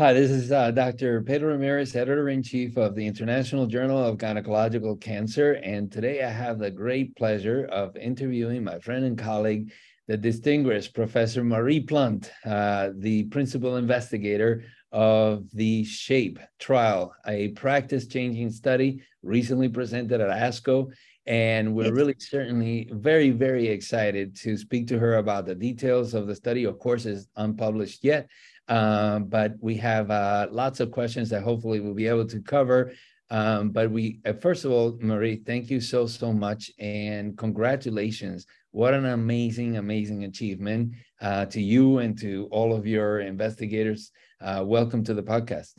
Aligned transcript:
Hi, 0.00 0.14
this 0.14 0.30
is 0.30 0.50
uh, 0.50 0.70
Dr. 0.70 1.20
Pedro 1.20 1.50
Ramirez, 1.52 1.94
editor 1.94 2.30
in 2.30 2.42
chief 2.42 2.78
of 2.78 2.94
the 2.94 3.06
International 3.06 3.66
Journal 3.66 4.02
of 4.02 4.16
Gynecological 4.16 4.98
Cancer. 4.98 5.60
And 5.62 5.92
today 5.92 6.24
I 6.24 6.30
have 6.30 6.58
the 6.58 6.70
great 6.70 7.14
pleasure 7.16 7.66
of 7.66 7.94
interviewing 7.98 8.64
my 8.64 8.78
friend 8.78 9.04
and 9.04 9.18
colleague, 9.18 9.70
the 10.08 10.16
distinguished 10.16 10.94
Professor 10.94 11.44
Marie 11.44 11.80
Plante, 11.80 12.30
uh, 12.46 12.92
the 12.96 13.24
principal 13.24 13.76
investigator 13.76 14.64
of 14.90 15.44
the 15.52 15.84
SHAPE 15.84 16.38
trial, 16.58 17.14
a 17.26 17.48
practice 17.48 18.06
changing 18.06 18.52
study 18.52 19.02
recently 19.22 19.68
presented 19.68 20.22
at 20.22 20.30
ASCO. 20.30 20.90
And 21.26 21.74
we're 21.74 21.92
really 21.92 22.16
certainly 22.18 22.88
very, 22.90 23.30
very 23.30 23.68
excited 23.68 24.34
to 24.36 24.56
speak 24.56 24.86
to 24.88 24.98
her 24.98 25.16
about 25.16 25.44
the 25.44 25.54
details 25.54 26.14
of 26.14 26.26
the 26.26 26.34
study. 26.34 26.64
Of 26.64 26.78
course, 26.78 27.04
it's 27.04 27.28
unpublished 27.36 28.02
yet, 28.02 28.28
um, 28.70 29.24
but 29.24 29.54
we 29.60 29.76
have 29.76 30.10
uh, 30.10 30.46
lots 30.50 30.78
of 30.78 30.92
questions 30.92 31.28
that 31.30 31.42
hopefully 31.42 31.80
we'll 31.80 31.92
be 31.92 32.06
able 32.06 32.26
to 32.26 32.40
cover. 32.40 32.92
Um, 33.28 33.70
but 33.70 33.90
we, 33.90 34.20
uh, 34.24 34.32
first 34.32 34.64
of 34.64 34.70
all, 34.70 34.96
Marie, 35.00 35.42
thank 35.44 35.70
you 35.70 35.80
so, 35.80 36.06
so 36.06 36.32
much. 36.32 36.70
And 36.78 37.36
congratulations. 37.36 38.46
What 38.70 38.94
an 38.94 39.06
amazing, 39.06 39.76
amazing 39.76 40.24
achievement 40.24 40.94
uh, 41.20 41.46
to 41.46 41.60
you 41.60 41.98
and 41.98 42.16
to 42.20 42.48
all 42.52 42.72
of 42.72 42.86
your 42.86 43.20
investigators. 43.20 44.12
Uh, 44.40 44.62
welcome 44.64 45.02
to 45.04 45.14
the 45.14 45.22
podcast. 45.22 45.74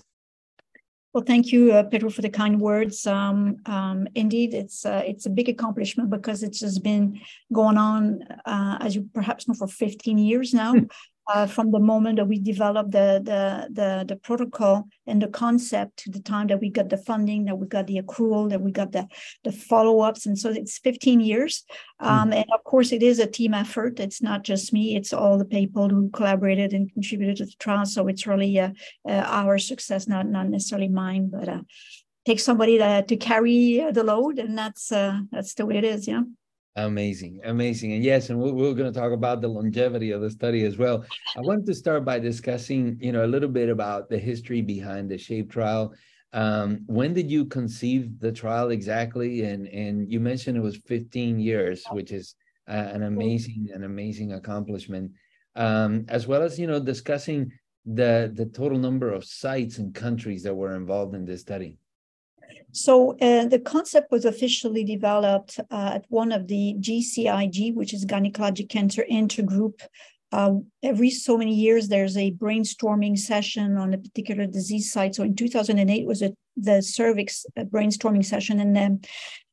Well, 1.13 1.23
thank 1.26 1.52
you, 1.52 1.73
uh, 1.73 1.84
Pedro, 1.84 2.10
for 2.10 2.21
the 2.21 2.30
kind 2.30 2.60
words. 2.60 3.05
Um, 3.05 3.58
um, 3.66 4.08
indeed, 4.16 4.54
it's 4.54 4.85
uh, 4.85 5.04
it's 5.05 5.26
a 5.26 5.30
big 5.30 5.49
accomplishment 5.49 6.10
because 6.10 6.41
it's 6.41 6.60
just 6.60 6.84
been 6.84 7.20
going 7.52 7.77
on, 7.77 8.21
uh, 8.46 8.77
as 8.80 8.96
you 8.96 9.10
perhaps 9.13 9.46
know, 9.46 9.54
for 9.54 9.68
15 9.68 10.18
years 10.18 10.54
now. 10.54 10.73
uh, 11.34 11.45
from 11.45 11.71
the 11.71 11.80
moment 11.80 12.17
that 12.17 12.27
we 12.27 12.40
developed 12.40 12.91
the, 12.91 13.21
the, 13.23 13.67
the, 13.71 14.05
the, 14.08 14.16
protocol 14.16 14.87
and 15.07 15.21
the 15.21 15.27
concept 15.27 15.98
to 15.98 16.12
the 16.12 16.20
time 16.20 16.48
that 16.48 16.60
we 16.60 16.70
got 16.70 16.90
the 16.90 16.98
funding, 16.98 17.46
that 17.46 17.57
we 17.57 17.68
got 17.68 17.87
the 17.87 18.01
accrual, 18.01 18.49
that 18.49 18.62
we 18.62 18.71
got 18.71 18.91
the, 18.91 19.07
the 19.43 19.52
follow-ups. 19.52 20.26
And 20.26 20.37
so 20.37 20.49
it's 20.49 20.77
15 20.79 21.20
years. 21.20 21.63
Hmm. 21.99 22.07
Um, 22.07 22.32
mm. 22.32 22.35
And 22.35 22.46
of 22.54 22.63
course, 22.63 22.91
it 22.91 23.04
is 23.04 23.20
a 23.20 23.27
team 23.27 23.54
effort. 23.54 23.99
It's 23.99 24.21
not 24.21 24.43
just 24.43 24.74
me. 24.74 24.96
It's 24.96 25.13
all 25.13 25.37
the 25.37 25.46
people 25.46 25.90
who 25.90 26.09
collaborated 26.09 26.74
and 26.74 26.91
contributed 26.91 27.37
to 27.37 27.46
the 27.46 27.55
trial. 27.59 27.85
So 27.85 28.07
it's 28.07 28.27
really 28.27 28.59
uh, 28.59 28.71
uh, 29.07 29.24
our 29.26 29.57
success, 29.57 30.07
not, 30.07 30.27
not 30.27 30.49
necessarily 30.49 30.90
mine, 30.90 31.29
but 31.32 31.48
uh, 31.48 31.62
takes 32.26 32.43
somebody 32.43 32.77
to, 32.77 33.04
to 33.04 33.15
carry 33.15 33.85
the 33.91 34.04
load. 34.04 34.40
And 34.40 34.57
that's, 34.57 34.91
uh, 34.91 35.20
that's 35.32 35.54
the 35.54 35.65
way 35.65 35.77
it 35.77 35.84
is, 35.84 36.07
yeah. 36.07 36.21
Amazing, 36.77 37.41
amazing. 37.44 37.94
And 37.94 38.04
yes, 38.04 38.30
and 38.30 38.40
we're, 38.40 38.54
we're 38.54 38.74
going 38.74 38.91
to 38.91 38.98
talk 38.98 39.12
about 39.12 39.41
the 39.41 39.48
longevity 39.50 40.12
of 40.12 40.22
the 40.22 40.30
study 40.30 40.64
as 40.64 40.77
well. 40.77 41.04
I 41.36 41.41
wanted 41.41 41.66
to 41.66 41.74
start 41.74 42.05
by 42.05 42.18
discussing, 42.18 42.98
you 43.02 43.12
know, 43.12 43.26
a 43.26 43.27
little 43.27 43.50
bit 43.50 43.68
about 43.68 44.10
the 44.10 44.18
history 44.18 44.62
behind 44.62 45.12
the 45.12 45.18
SHAPE 45.18 45.52
trial. 45.52 45.94
Um, 46.32 46.84
when 46.86 47.14
did 47.14 47.30
you 47.30 47.44
conceive 47.44 48.20
the 48.20 48.32
trial 48.32 48.70
exactly? 48.70 49.44
And 49.44 49.68
and 49.68 50.10
you 50.10 50.22
mentioned 50.22 50.55
it 50.55 50.62
was 50.62 50.77
15 50.86 51.42
years, 51.42 51.84
which 51.92 52.14
is 52.14 52.36
uh, 52.70 52.72
an 52.72 53.04
amazing, 53.04 53.68
an 53.74 53.84
amazing 53.84 54.32
accomplishment. 54.32 55.12
Um, 55.58 56.05
as 56.08 56.26
well 56.26 56.42
as, 56.42 56.58
you 56.58 56.68
know, 56.68 56.80
discussing 56.80 57.52
the 57.86 58.32
the 58.34 58.46
total 58.46 58.77
number 58.77 59.12
of 59.12 59.26
sites 59.26 59.77
and 59.77 59.94
countries 59.94 60.44
that 60.44 60.55
were 60.55 60.77
involved 60.77 61.16
in 61.16 61.26
this 61.26 61.42
study. 61.42 61.80
So 62.72 63.18
uh, 63.20 63.46
the 63.46 63.60
concept 63.60 64.12
was 64.12 64.25
officially 64.25 64.84
developed 64.84 65.59
uh, 65.69 65.91
at 65.96 66.06
one 66.09 66.31
of 66.31 66.47
the 66.47 66.75
GCIG, 66.80 67.75
which 67.75 67.94
is 67.94 68.06
Gynecologic 68.06 68.69
Cancer 68.69 69.06
Intergroup. 69.12 69.81
Uh, 70.31 70.53
every 70.81 71.09
so 71.09 71.38
many 71.38 71.53
years, 71.53 71.90
there's 71.90 72.16
a 72.16 72.31
brainstorming 72.31 73.18
session 73.18 73.75
on 73.75 73.94
a 73.94 73.97
particular 73.97 74.46
disease 74.46 74.92
site. 74.92 75.16
So 75.16 75.24
in 75.24 75.36
2008 75.36 76.06
was 76.06 76.22
a, 76.22 76.34
the 76.56 76.81
cervix 76.81 77.46
uh, 77.58 77.64
brainstorming 77.64 78.24
session, 78.24 78.62
and 78.62 78.74
then 78.74 79.02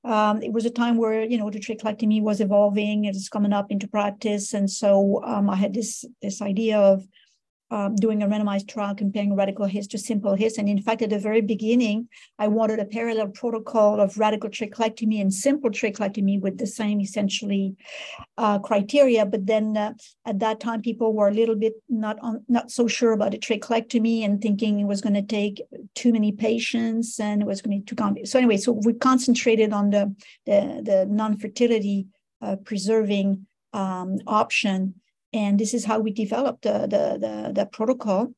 um, 0.05 0.41
it 0.41 0.53
was 0.53 0.65
a 0.65 0.71
time 0.71 0.97
where 0.97 1.25
you 1.25 1.37
know 1.37 1.51
the 1.51 1.59
trachelectomy 1.59 2.23
was 2.23 2.41
evolving, 2.41 3.07
it 3.07 3.15
was 3.15 3.28
coming 3.28 3.53
up 3.53 3.73
into 3.73 3.89
practice, 3.89 4.55
and 4.55 4.71
so 4.71 5.21
um, 5.25 5.51
I 5.51 5.57
had 5.57 5.75
this 5.75 6.05
this 6.23 6.41
idea 6.41 6.78
of 6.78 7.05
um, 7.71 7.95
doing 7.97 8.23
a 8.23 8.27
randomized 8.27 8.69
trial 8.69 8.95
comparing 8.95 9.34
radical 9.34 9.67
HIST 9.67 9.91
to 9.91 9.99
simple 9.99 10.34
HIST. 10.34 10.59
And 10.59 10.69
in 10.69 10.81
fact, 10.81 11.03
at 11.03 11.11
the 11.11 11.19
very 11.19 11.41
beginning, 11.41 12.09
I 12.39 12.49
wanted 12.49 12.79
a 12.79 12.84
parallel 12.84 13.29
protocol 13.29 14.01
of 14.01 14.19
radical 14.19 14.49
trachelectomy 14.49 15.21
and 15.21 15.33
simple 15.33 15.71
trachelectomy 15.71 16.41
with 16.41 16.59
the 16.59 16.67
same 16.67 17.01
essentially 17.01 17.77
uh, 18.37 18.59
criteria. 18.59 19.27
But 19.27 19.47
then 19.47 19.77
uh, 19.77 19.95
at 20.25 20.39
that 20.39 20.61
time, 20.61 20.83
people 20.83 21.12
were 21.12 21.28
a 21.28 21.34
little 21.34 21.57
bit 21.57 21.75
not 21.89 22.19
on, 22.23 22.45
not 22.49 22.71
so 22.71 22.87
sure 22.87 23.12
about 23.12 23.33
the 23.33 23.39
trachelectomy 23.39 24.25
and 24.25 24.41
thinking 24.41 24.81
it 24.81 24.84
was 24.84 25.01
going 25.01 25.15
to 25.15 25.23
take 25.23 25.62
too 25.95 26.12
many 26.12 26.33
patients 26.33 27.21
and 27.21 27.43
it 27.43 27.47
was 27.47 27.61
going 27.61 27.84
to 27.84 27.95
be 27.95 28.15
too. 28.15 28.27
So 28.27 28.39
anyway, 28.39 28.57
so 28.57 28.73
we 28.73 28.95
concentrated 28.95 29.73
on 29.73 29.91
the 29.91 30.15
the, 30.47 30.83
the 30.84 31.07
non-fertility 31.11 32.07
uh, 32.41 32.57
preserving 32.65 33.47
um, 33.73 34.19
option 34.27 34.95
and 35.33 35.59
this 35.59 35.75
is 35.75 35.84
how 35.84 35.99
we 35.99 36.11
developed 36.11 36.62
the, 36.62 36.81
the, 36.81 37.19
the, 37.21 37.53
the 37.55 37.66
protocol 37.66 38.33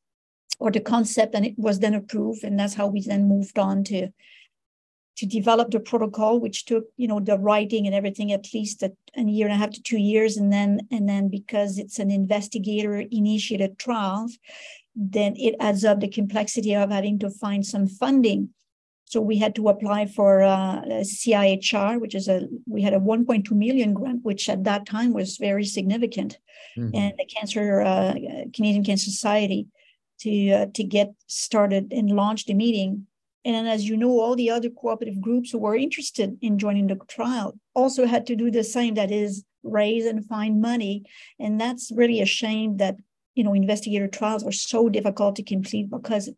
or 0.59 0.71
the 0.71 0.81
concept, 0.81 1.35
and 1.35 1.47
it 1.47 1.59
was 1.59 1.79
then 1.79 1.95
approved. 1.95 2.45
And 2.45 2.59
that's 2.59 2.75
how 2.75 2.87
we 2.87 3.03
then 3.03 3.29
moved 3.29 3.59
on 3.59 3.85
to 3.85 4.09
to 5.17 5.27
develop 5.27 5.71
the 5.71 5.81
protocol, 5.81 6.41
which 6.41 6.65
took 6.65 6.85
you 6.97 7.07
know 7.07 7.21
the 7.21 7.39
writing 7.39 7.87
and 7.87 7.95
everything 7.95 8.33
at 8.33 8.53
least 8.55 8.83
a, 8.83 8.93
a 9.17 9.23
year 9.23 9.47
and 9.47 9.55
a 9.55 9.59
half 9.59 9.71
to 9.71 9.83
two 9.83 9.99
years, 9.99 10.37
and 10.37 10.53
then 10.53 10.81
and 10.91 11.09
then 11.09 11.29
because 11.29 11.79
it's 11.79 11.99
an 11.99 12.11
investigator 12.11 13.01
initiated 13.11 13.79
trial, 13.79 14.29
then 14.97 15.35
it 15.37 15.57
adds 15.61 15.85
up 15.85 16.01
the 16.01 16.09
complexity 16.09 16.75
of 16.75 16.91
having 16.91 17.19
to 17.19 17.31
find 17.31 17.67
some 17.67 17.87
funding 17.87 18.51
so 19.11 19.21
we 19.21 19.39
had 19.39 19.57
to 19.57 19.69
apply 19.69 20.07
for 20.07 20.41
uh, 20.41 20.83
CIHR, 21.03 22.01
which 22.01 22.15
is 22.15 22.29
a 22.29 22.47
we 22.69 22.81
had 22.81 22.95
a 22.95 23.01
1.2 23.01 23.51
million 23.51 23.93
grant, 23.93 24.23
which 24.23 24.49
at 24.49 24.63
that 24.63 24.87
time 24.87 25.13
was 25.13 25.37
very 25.37 25.65
significant, 25.65 26.39
mm-hmm. 26.79 26.95
and 26.95 27.15
the 27.19 27.25
Cancer 27.25 27.81
uh, 27.81 28.15
Canadian 28.55 28.85
Cancer 28.85 29.11
Society 29.11 29.67
to 30.21 30.53
uh, 30.53 30.67
to 30.75 30.85
get 30.85 31.13
started 31.27 31.93
and 31.93 32.13
launch 32.13 32.45
the 32.45 32.55
meeting. 32.55 33.09
And 33.45 33.67
as 33.67 33.89
you 33.89 33.97
know, 33.97 34.21
all 34.21 34.37
the 34.37 34.51
other 34.51 34.71
cooperative 34.71 35.21
groups 35.21 35.51
who 35.51 35.59
were 35.59 35.75
interested 35.75 36.39
in 36.41 36.57
joining 36.57 36.87
the 36.87 36.99
trial 37.09 37.59
also 37.75 38.07
had 38.07 38.29
to 38.29 38.37
do 38.37 38.49
the 38.49 38.63
same. 38.63 38.95
That 38.95 39.11
is, 39.11 39.45
raise 39.65 40.07
and 40.07 40.25
find 40.25 40.61
money, 40.61 41.03
and 41.41 41.61
that's 41.61 41.91
really 41.91 42.21
a 42.21 42.27
shame 42.27 42.77
that 42.77 42.95
you 43.35 43.43
know 43.43 43.55
investigator 43.55 44.07
trials 44.07 44.45
are 44.45 44.53
so 44.53 44.89
difficult 44.89 45.35
to 45.35 45.43
complete 45.43 45.91
because 45.91 46.31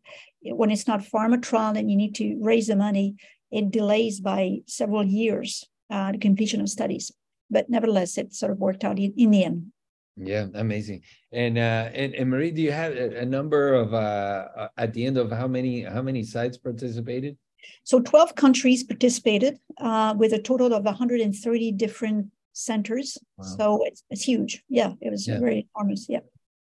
when 0.45 0.71
it's 0.71 0.87
not 0.87 1.01
pharma 1.01 1.41
trial 1.41 1.77
and 1.77 1.89
you 1.89 1.97
need 1.97 2.15
to 2.15 2.37
raise 2.41 2.67
the 2.67 2.75
money, 2.75 3.15
it 3.51 3.71
delays 3.71 4.19
by 4.19 4.59
several 4.67 5.03
years 5.03 5.63
uh, 5.89 6.11
the 6.11 6.17
completion 6.17 6.61
of 6.61 6.69
studies. 6.69 7.11
But 7.49 7.69
nevertheless, 7.69 8.17
it 8.17 8.33
sort 8.33 8.51
of 8.51 8.59
worked 8.59 8.83
out 8.83 8.97
in, 8.97 9.13
in 9.15 9.31
the 9.31 9.43
end. 9.43 9.71
Yeah, 10.15 10.47
amazing. 10.53 11.01
And 11.31 11.57
uh, 11.57 11.89
and, 11.93 12.13
and 12.13 12.29
Marie, 12.29 12.51
do 12.51 12.61
you 12.61 12.71
have 12.71 12.93
a, 12.95 13.25
number 13.25 13.73
of 13.73 13.93
uh, 13.93 14.45
uh 14.55 14.67
at 14.77 14.93
the 14.93 15.05
end 15.05 15.17
of 15.17 15.31
how 15.31 15.47
many 15.47 15.81
how 15.81 16.03
many 16.03 16.23
sites 16.23 16.57
participated? 16.57 17.35
So 17.83 17.99
12 17.99 18.35
countries 18.35 18.83
participated 18.83 19.57
uh, 19.79 20.13
with 20.17 20.33
a 20.33 20.41
total 20.41 20.73
of 20.73 20.83
130 20.83 21.71
different 21.71 22.27
centers. 22.53 23.17
Wow. 23.37 23.45
So 23.57 23.79
it's, 23.85 24.03
it's 24.09 24.23
huge. 24.23 24.63
Yeah, 24.69 24.93
it 25.01 25.09
was 25.09 25.27
yeah. 25.27 25.39
very 25.39 25.67
enormous. 25.75 26.07
Yeah. 26.09 26.19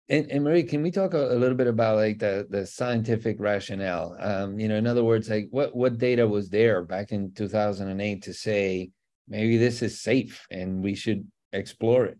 And, 0.09 0.31
and, 0.31 0.44
Marie, 0.44 0.63
can 0.63 0.81
we 0.81 0.91
talk 0.91 1.13
a, 1.13 1.34
a, 1.34 1.35
little 1.35 1.57
bit 1.57 1.68
about 1.68 1.97
like 1.97 2.19
the 2.19 2.47
the 2.50 2.66
scientific 2.66 3.38
rationale? 3.40 4.16
Um, 4.19 4.57
you 4.57 4.69
know, 4.69 4.75
in 4.75 4.88
other 4.88 5.03
words, 5.03 5.29
like 5.29 5.47
what 5.51 5.75
what 5.75 5.97
data 5.97 6.25
was 6.25 6.50
there 6.50 6.84
back 6.84 7.12
in 7.12 7.34
2008 7.34 8.22
to 8.23 8.34
say 8.34 8.91
maybe 9.28 9.57
this 9.57 9.81
is 9.81 10.00
safe 10.00 10.47
and 10.50 10.81
we 10.81 10.95
should 10.95 11.28
explore 11.51 12.06
it? 12.06 12.18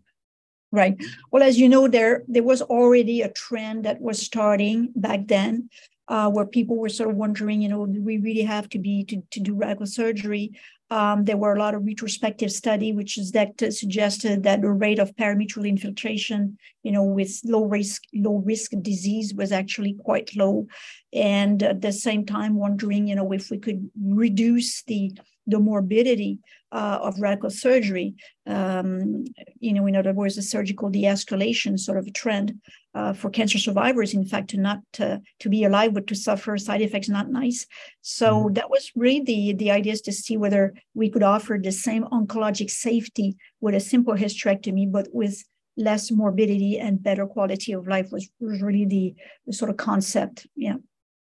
Right. 0.70 0.96
Well, 1.32 1.42
as 1.42 1.58
you 1.58 1.68
know, 1.68 1.88
there 1.88 2.24
there 2.28 2.42
was 2.42 2.60
already 2.60 3.22
a 3.22 3.32
trend 3.32 3.86
that 3.86 4.02
was 4.02 4.20
starting 4.20 4.92
back 4.94 5.26
then, 5.26 5.70
uh, 6.08 6.30
where 6.30 6.46
people 6.46 6.76
were 6.76 6.90
sort 6.90 7.10
of 7.10 7.16
wondering, 7.16 7.62
you 7.62 7.70
know, 7.70 7.86
do 7.86 8.02
we 8.02 8.18
really 8.18 8.42
have 8.42 8.68
to 8.70 8.78
be 8.78 9.04
to, 9.04 9.22
to 9.30 9.40
do 9.40 9.54
radical 9.54 9.86
surgery? 9.86 10.52
Um, 10.90 11.24
there 11.24 11.36
were 11.36 11.54
a 11.54 11.58
lot 11.58 11.74
of 11.74 11.84
retrospective 11.84 12.50
study, 12.50 12.92
which 12.92 13.18
is 13.18 13.32
that 13.32 13.62
uh, 13.62 13.70
suggested 13.70 14.42
that 14.44 14.62
the 14.62 14.70
rate 14.70 14.98
of 14.98 15.14
parametrial 15.16 15.68
infiltration, 15.68 16.58
you 16.82 16.92
know, 16.92 17.04
with 17.04 17.40
low 17.44 17.64
risk, 17.64 18.04
low 18.14 18.36
risk 18.36 18.72
disease 18.80 19.34
was 19.34 19.52
actually 19.52 19.96
quite 20.02 20.34
low. 20.34 20.66
And 21.12 21.62
at 21.62 21.82
the 21.82 21.92
same 21.92 22.24
time, 22.24 22.56
wondering, 22.56 23.06
you 23.06 23.16
know, 23.16 23.32
if 23.32 23.50
we 23.50 23.58
could 23.58 23.90
reduce 24.02 24.82
the 24.84 25.12
the 25.48 25.58
morbidity 25.58 26.38
uh, 26.70 26.98
of 27.02 27.18
radical 27.18 27.50
surgery. 27.50 28.14
Um, 28.46 29.24
you 29.58 29.72
know, 29.72 29.86
in 29.86 29.96
other 29.96 30.12
words, 30.12 30.38
a 30.38 30.42
surgical 30.42 30.90
de-escalation 30.90 31.78
sort 31.78 31.98
of 31.98 32.06
a 32.06 32.10
trend 32.10 32.60
uh, 32.94 33.12
for 33.14 33.30
cancer 33.30 33.58
survivors. 33.58 34.14
In 34.14 34.24
fact, 34.24 34.50
to 34.50 34.58
not 34.58 34.80
to, 34.94 35.20
to 35.40 35.48
be 35.48 35.64
alive 35.64 35.94
but 35.94 36.06
to 36.08 36.14
suffer 36.14 36.56
side 36.58 36.82
effects, 36.82 37.08
not 37.08 37.30
nice. 37.30 37.66
So 38.02 38.28
mm-hmm. 38.34 38.54
that 38.54 38.70
was 38.70 38.92
really 38.94 39.20
the 39.20 39.54
the 39.54 39.70
idea 39.70 39.94
is 39.94 40.02
to 40.02 40.12
see 40.12 40.36
whether 40.36 40.74
we 40.94 41.10
could 41.10 41.22
offer 41.22 41.58
the 41.60 41.72
same 41.72 42.04
oncologic 42.04 42.70
safety 42.70 43.36
with 43.60 43.74
a 43.74 43.80
simple 43.80 44.14
hysterectomy, 44.14 44.90
but 44.90 45.08
with 45.12 45.42
less 45.78 46.10
morbidity 46.10 46.78
and 46.78 47.02
better 47.02 47.26
quality 47.26 47.72
of 47.72 47.86
life 47.86 48.08
was, 48.10 48.28
was 48.40 48.60
really 48.60 48.84
the, 48.84 49.14
the 49.46 49.52
sort 49.52 49.70
of 49.70 49.76
concept. 49.76 50.46
Yeah. 50.56 50.74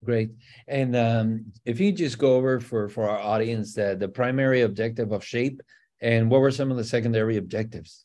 Great. 0.06 0.30
And 0.68 0.94
um, 0.94 1.52
if 1.64 1.80
you 1.80 1.90
just 1.90 2.16
go 2.16 2.36
over 2.36 2.60
for 2.60 2.88
for 2.88 3.08
our 3.08 3.18
audience 3.18 3.74
the, 3.74 3.96
the 3.98 4.08
primary 4.08 4.62
objective 4.62 5.10
of 5.10 5.24
SHAPE 5.24 5.60
and 6.00 6.30
what 6.30 6.40
were 6.40 6.52
some 6.52 6.70
of 6.70 6.76
the 6.76 6.84
secondary 6.84 7.38
objectives? 7.38 8.04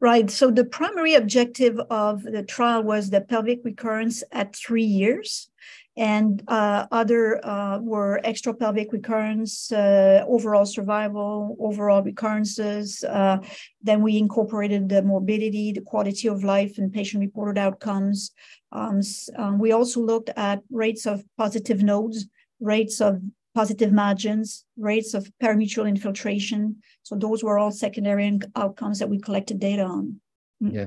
Right. 0.00 0.30
So 0.30 0.50
the 0.50 0.66
primary 0.66 1.14
objective 1.14 1.80
of 1.88 2.22
the 2.22 2.42
trial 2.42 2.82
was 2.82 3.08
the 3.08 3.22
pelvic 3.22 3.60
recurrence 3.64 4.22
at 4.32 4.54
three 4.54 4.84
years 4.84 5.48
and 5.96 6.42
uh, 6.48 6.86
other 6.92 7.44
uh, 7.44 7.78
were 7.80 8.20
extrapelvic 8.24 8.92
recurrence, 8.92 9.72
uh, 9.72 10.24
overall 10.28 10.64
survival, 10.64 11.56
overall 11.58 12.02
recurrences. 12.02 13.04
Uh, 13.04 13.38
then 13.82 14.00
we 14.02 14.16
incorporated 14.16 14.88
the 14.88 15.02
morbidity, 15.02 15.72
the 15.72 15.80
quality 15.80 16.28
of 16.28 16.44
life, 16.44 16.78
and 16.78 16.92
patient-reported 16.92 17.58
outcomes. 17.58 18.30
Um, 18.72 19.00
um, 19.36 19.58
we 19.58 19.72
also 19.72 20.00
looked 20.00 20.30
at 20.36 20.60
rates 20.70 21.06
of 21.06 21.24
positive 21.36 21.82
nodes, 21.82 22.26
rates 22.60 23.00
of 23.00 23.20
positive 23.54 23.92
margins, 23.92 24.64
rates 24.76 25.12
of 25.12 25.30
parametrial 25.42 25.88
infiltration. 25.88 26.76
So 27.02 27.16
those 27.16 27.42
were 27.42 27.58
all 27.58 27.72
secondary 27.72 28.38
outcomes 28.54 29.00
that 29.00 29.08
we 29.08 29.18
collected 29.18 29.58
data 29.58 29.82
on. 29.82 30.20
Mm. 30.62 30.74
Yeah. 30.74 30.86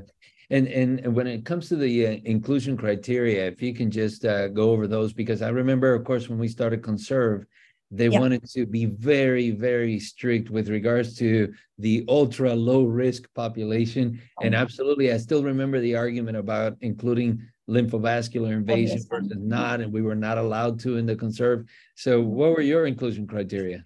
And, 0.49 0.67
and 0.67 1.15
when 1.15 1.25
it 1.25 1.45
comes 1.45 1.69
to 1.69 1.75
the 1.75 2.07
uh, 2.07 2.17
inclusion 2.25 2.77
criteria, 2.77 3.47
if 3.47 3.61
you 3.61 3.73
can 3.73 3.89
just 3.89 4.25
uh, 4.25 4.49
go 4.49 4.71
over 4.71 4.87
those, 4.87 5.13
because 5.13 5.41
I 5.41 5.49
remember, 5.49 5.93
of 5.95 6.03
course, 6.03 6.29
when 6.29 6.37
we 6.37 6.47
started 6.47 6.81
ConCerv, 6.81 7.45
they 7.89 8.07
yeah. 8.07 8.19
wanted 8.19 8.43
to 8.49 8.65
be 8.65 8.85
very, 8.85 9.51
very 9.51 9.99
strict 9.99 10.49
with 10.49 10.67
regards 10.69 11.15
to 11.17 11.53
the 11.77 12.03
ultra 12.07 12.53
low 12.53 12.83
risk 12.83 13.31
population. 13.35 14.19
And 14.41 14.55
oh. 14.55 14.57
absolutely, 14.57 15.11
I 15.11 15.17
still 15.17 15.43
remember 15.43 15.79
the 15.79 15.95
argument 15.95 16.37
about 16.37 16.75
including 16.81 17.41
lymphovascular 17.69 18.51
invasion 18.51 18.99
oh, 19.11 19.15
versus 19.15 19.37
not, 19.37 19.79
and 19.79 19.93
we 19.93 20.01
were 20.01 20.15
not 20.15 20.37
allowed 20.37 20.79
to 20.81 20.97
in 20.97 21.05
the 21.05 21.15
ConCerv. 21.15 21.65
So, 21.95 22.19
what 22.21 22.51
were 22.51 22.61
your 22.61 22.87
inclusion 22.87 23.27
criteria? 23.27 23.83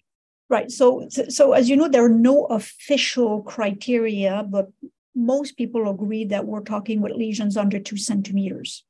Right. 0.50 0.72
So, 0.72 1.08
so 1.10 1.52
as 1.52 1.70
you 1.70 1.76
know, 1.76 1.90
there 1.90 2.06
are 2.06 2.10
no 2.10 2.46
official 2.46 3.42
criteria, 3.44 4.46
but 4.50 4.70
most 5.18 5.58
people 5.58 5.90
agree 5.90 6.26
that 6.26 6.46
we're 6.46 6.62
talking 6.62 7.02
with 7.02 7.14
lesions 7.14 7.58
under 7.58 7.80
two 7.80 7.98
centimeters, 7.98 8.84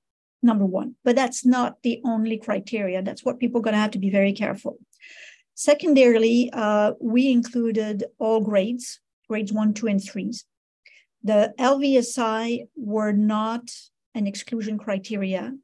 number 0.44 0.66
one. 0.66 0.96
But 1.04 1.16
that's 1.16 1.46
not 1.46 1.82
the 1.84 2.02
only 2.04 2.38
criteria. 2.38 3.02
That's 3.02 3.24
what 3.24 3.40
people 3.40 3.60
are 3.60 3.64
going 3.64 3.74
to 3.76 3.80
have 3.80 3.92
to 3.92 4.00
be 4.00 4.10
very 4.10 4.34
careful. 4.34 4.78
Secondarily, 5.56 6.52
uh, 6.54 6.94
we 7.00 7.32
included 7.32 8.04
all 8.20 8.42
grades, 8.42 9.00
grades 9.28 9.54
one, 9.54 9.74
two, 9.74 9.88
and 9.88 10.04
threes. 10.04 10.46
The 11.24 11.54
LVSI 11.58 12.68
were 12.76 13.14
not 13.14 13.72
an 14.14 14.28
exclusion 14.28 14.78
criteria 14.78 15.56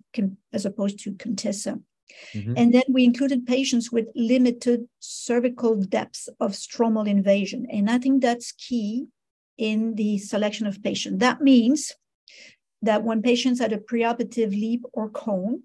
as 0.54 0.66
opposed 0.66 1.00
to 1.00 1.14
Contessa. 1.14 1.80
Mm-hmm. 2.34 2.54
And 2.58 2.74
then 2.74 2.84
we 2.90 3.04
included 3.04 3.46
patients 3.46 3.92
with 3.92 4.08
limited 4.16 4.88
cervical 5.00 5.76
depth 5.76 6.30
of 6.40 6.52
stromal 6.52 7.08
invasion. 7.08 7.66
And 7.72 7.90
I 7.90 7.98
think 7.98 8.22
that's 8.22 8.52
key 8.52 9.08
in 9.58 9.96
the 9.96 10.18
selection 10.18 10.68
of 10.68 10.82
patients. 10.82 11.20
That 11.20 11.42
means 11.42 11.92
that 12.82 13.04
when 13.04 13.22
patients 13.22 13.60
had 13.60 13.74
a 13.74 13.78
preoperative 13.78 14.52
LEEP 14.52 14.84
or 14.94 15.10
cone, 15.10 15.64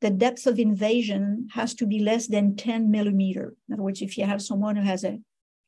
the 0.00 0.10
depth 0.10 0.46
of 0.46 0.58
invasion 0.58 1.48
has 1.52 1.74
to 1.74 1.86
be 1.86 2.00
less 2.00 2.26
than 2.26 2.56
10 2.56 2.90
millimeter. 2.90 3.54
In 3.68 3.74
other 3.74 3.82
words, 3.82 4.02
if 4.02 4.18
you 4.18 4.26
have 4.26 4.42
someone 4.42 4.76
who 4.76 4.82
has 4.82 5.04
a 5.04 5.18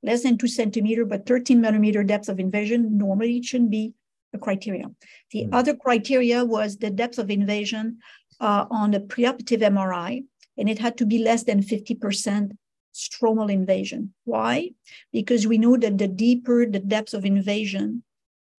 less 0.02 0.22
than 0.22 0.36
two 0.36 0.48
centimeter, 0.48 1.04
but 1.04 1.24
13 1.24 1.60
millimeter 1.60 2.04
depth 2.04 2.28
of 2.28 2.38
invasion, 2.38 2.98
normally 2.98 3.38
it 3.38 3.44
shouldn't 3.44 3.70
be 3.70 3.94
a 4.34 4.38
criteria. 4.38 4.84
The 5.30 5.44
mm. 5.44 5.48
other 5.52 5.74
criteria 5.74 6.44
was 6.44 6.76
the 6.76 6.90
depth 6.90 7.18
of 7.18 7.30
invasion 7.30 7.98
uh, 8.40 8.66
on 8.70 8.90
the 8.90 9.00
preoperative 9.00 9.62
MRI, 9.62 10.24
and 10.58 10.68
it 10.68 10.78
had 10.78 10.98
to 10.98 11.06
be 11.06 11.18
less 11.18 11.44
than 11.44 11.62
50% 11.62 12.50
stromal 12.94 13.50
invasion. 13.50 14.14
Why? 14.24 14.70
Because 15.12 15.46
we 15.46 15.58
know 15.58 15.76
that 15.76 15.98
the 15.98 16.08
deeper 16.08 16.64
the 16.66 16.78
depth 16.78 17.12
of 17.14 17.24
invasion, 17.24 18.02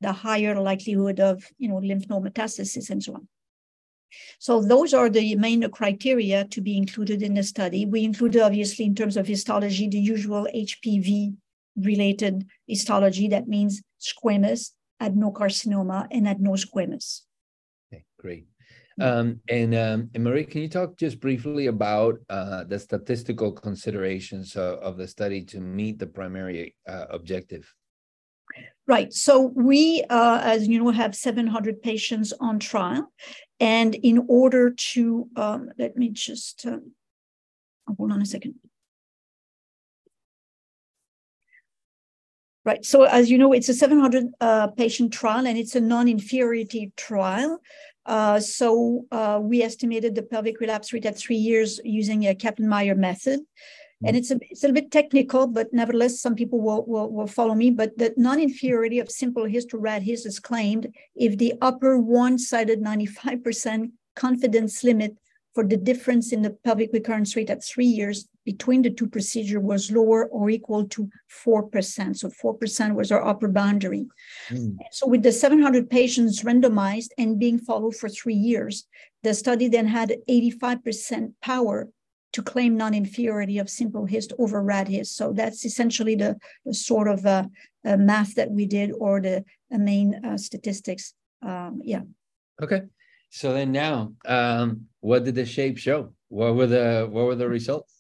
the 0.02 0.12
higher 0.12 0.60
likelihood 0.60 1.20
of 1.20 1.44
you 1.58 1.70
know 1.70 1.78
lymph 1.78 2.10
node 2.10 2.26
metastasis 2.26 2.90
and 2.90 3.02
so 3.02 3.16
on. 3.16 3.28
So 4.40 4.62
those 4.62 4.94
are 4.94 5.10
the 5.10 5.36
main 5.36 5.70
criteria 5.72 6.46
to 6.46 6.62
be 6.62 6.78
included 6.78 7.22
in 7.22 7.34
the 7.34 7.44
study. 7.44 7.86
We 7.86 8.04
included 8.04 8.42
obviously 8.42 8.86
in 8.86 8.96
terms 8.96 9.18
of 9.18 9.28
histology 9.28 9.88
the 9.88 10.00
usual 10.00 10.48
HPV 10.54 11.36
related 11.78 12.46
histology 12.68 13.28
that 13.30 13.48
means 13.48 13.82
squamous, 14.00 14.72
adenocarcinoma, 15.02 16.08
and 16.12 16.28
adenosquamous. 16.28 17.22
Okay, 17.92 18.06
great. 18.20 18.48
Um, 19.00 19.42
and, 19.50 19.76
um, 19.76 20.10
and 20.14 20.24
Marie, 20.24 20.46
can 20.46 20.62
you 20.62 20.70
talk 20.70 20.98
just 20.98 21.20
briefly 21.20 21.68
about 21.68 22.18
uh, 22.30 22.64
the 22.64 22.80
statistical 22.80 23.52
considerations 23.52 24.56
of, 24.56 24.80
of, 24.80 24.98
the 24.98 25.08
study 25.08 25.44
to 25.46 25.60
meet 25.60 26.00
the 26.00 26.08
primary 26.08 26.76
uh, 26.88 27.06
objective? 27.10 27.74
Right. 28.88 29.12
So 29.12 29.52
we, 29.54 30.04
uh, 30.10 30.40
as 30.44 30.68
you 30.68 30.82
know, 30.82 30.92
have 30.92 31.14
700 31.14 31.82
patients 31.82 32.32
on 32.40 32.60
trial. 32.60 33.12
And 33.60 33.96
in 33.96 34.26
order 34.30 34.72
to, 34.92 35.28
um, 35.36 35.70
let 35.78 35.98
me 35.98 36.10
just, 36.10 36.66
uh, 36.66 36.78
hold 37.98 38.14
on 38.14 38.22
a 38.22 38.26
second. 38.26 38.56
Right. 42.64 42.84
So 42.84 43.04
as 43.04 43.30
you 43.30 43.38
know, 43.38 43.54
it's 43.54 43.70
a 43.70 43.74
700 43.74 44.26
uh, 44.42 44.68
patient 44.68 45.14
trial 45.14 45.46
and 45.46 45.58
it's 45.58 45.76
a 45.76 45.82
non-inferiority 45.82 46.94
trial. 46.98 47.60
Uh, 48.06 48.40
so 48.40 49.06
uh, 49.12 49.40
we 49.42 49.62
estimated 49.62 50.14
the 50.16 50.22
pelvic 50.22 50.60
relapse 50.60 50.94
rate 50.94 51.06
at 51.06 51.18
three 51.18 51.36
years 51.36 51.80
using 51.84 52.28
a 52.28 52.36
Kaplan-Meier 52.36 52.96
method. 52.96 53.40
Mm-hmm. 53.40 54.08
And 54.08 54.18
it's 54.18 54.32
a, 54.32 54.40
it's 54.50 54.64
a 54.64 54.68
little 54.68 54.82
bit 54.82 54.92
technical, 54.92 55.48
but 55.48 55.74
nevertheless, 55.74 56.22
some 56.22 56.36
people 56.36 56.62
will, 56.62 56.86
will, 56.86 57.10
will 57.12 57.28
follow 57.28 57.56
me. 57.56 57.72
But 57.72 57.98
the 57.98 58.14
non-inferiority 58.18 59.00
of 59.00 59.10
simple 59.10 59.46
HIST 59.46 59.70
to 59.70 59.78
rad 59.78 60.04
HIST 60.04 60.26
is 60.26 60.40
claimed 60.40 60.94
if 61.16 61.38
the 61.38 61.54
upper 61.62 61.98
one-sided 61.98 62.82
95% 62.82 63.92
confidence 64.16 64.84
limit 64.84 65.18
for 65.56 65.64
the 65.64 65.78
difference 65.78 66.34
in 66.34 66.42
the 66.42 66.50
pelvic 66.66 66.92
recurrence 66.92 67.34
rate 67.38 67.50
at 67.50 67.64
three 67.64 67.86
years 67.86 68.28
between 68.44 68.82
the 68.82 68.90
two 68.90 69.08
procedures 69.08 69.64
was 69.64 69.90
lower 69.90 70.26
or 70.28 70.50
equal 70.50 70.86
to 70.90 71.10
4%. 71.46 72.16
So 72.18 72.30
4% 72.30 72.94
was 72.94 73.12
our 73.12 73.26
upper 73.26 73.48
boundary. 73.48 74.06
Mm. 74.50 74.76
So 74.92 75.08
with 75.08 75.24
the 75.24 75.32
700 75.32 75.90
patients 75.90 76.44
randomized 76.44 77.10
and 77.18 77.40
being 77.40 77.58
followed 77.58 77.96
for 77.96 78.10
three 78.10 78.36
years, 78.36 78.86
the 79.24 79.34
study 79.34 79.70
then 79.70 79.88
had 79.88 80.14
85% 80.30 81.32
power 81.42 81.88
to 82.34 82.44
claim 82.44 82.76
non-inferiority 82.76 83.58
of 83.58 83.70
simple 83.70 84.06
hist 84.06 84.34
over 84.38 84.62
rad 84.62 84.90
hist. 84.90 85.16
So 85.16 85.32
that's 85.32 85.64
essentially 85.64 86.16
the, 86.16 86.36
the 86.66 86.74
sort 86.74 87.08
of 87.08 87.26
uh, 87.26 87.46
uh, 87.86 87.96
math 87.96 88.36
that 88.36 88.52
we 88.52 88.66
did 88.66 88.92
or 89.00 89.22
the, 89.22 89.46
the 89.72 89.80
main 89.80 90.16
uh, 90.16 90.38
statistics. 90.38 91.14
Um, 91.42 91.80
yeah. 91.82 92.02
Okay. 92.62 92.82
So 93.30 93.54
then 93.54 93.72
now, 93.72 94.14
um, 94.26 94.88
what 95.02 95.26
did 95.26 95.36
the 95.36 95.46
shape 95.46 95.78
show? 95.78 96.14
What 96.30 96.56
were 96.56 96.68
the 96.68 97.08
what 97.10 97.26
were 97.26 97.36
the 97.36 97.50
results? 97.50 97.96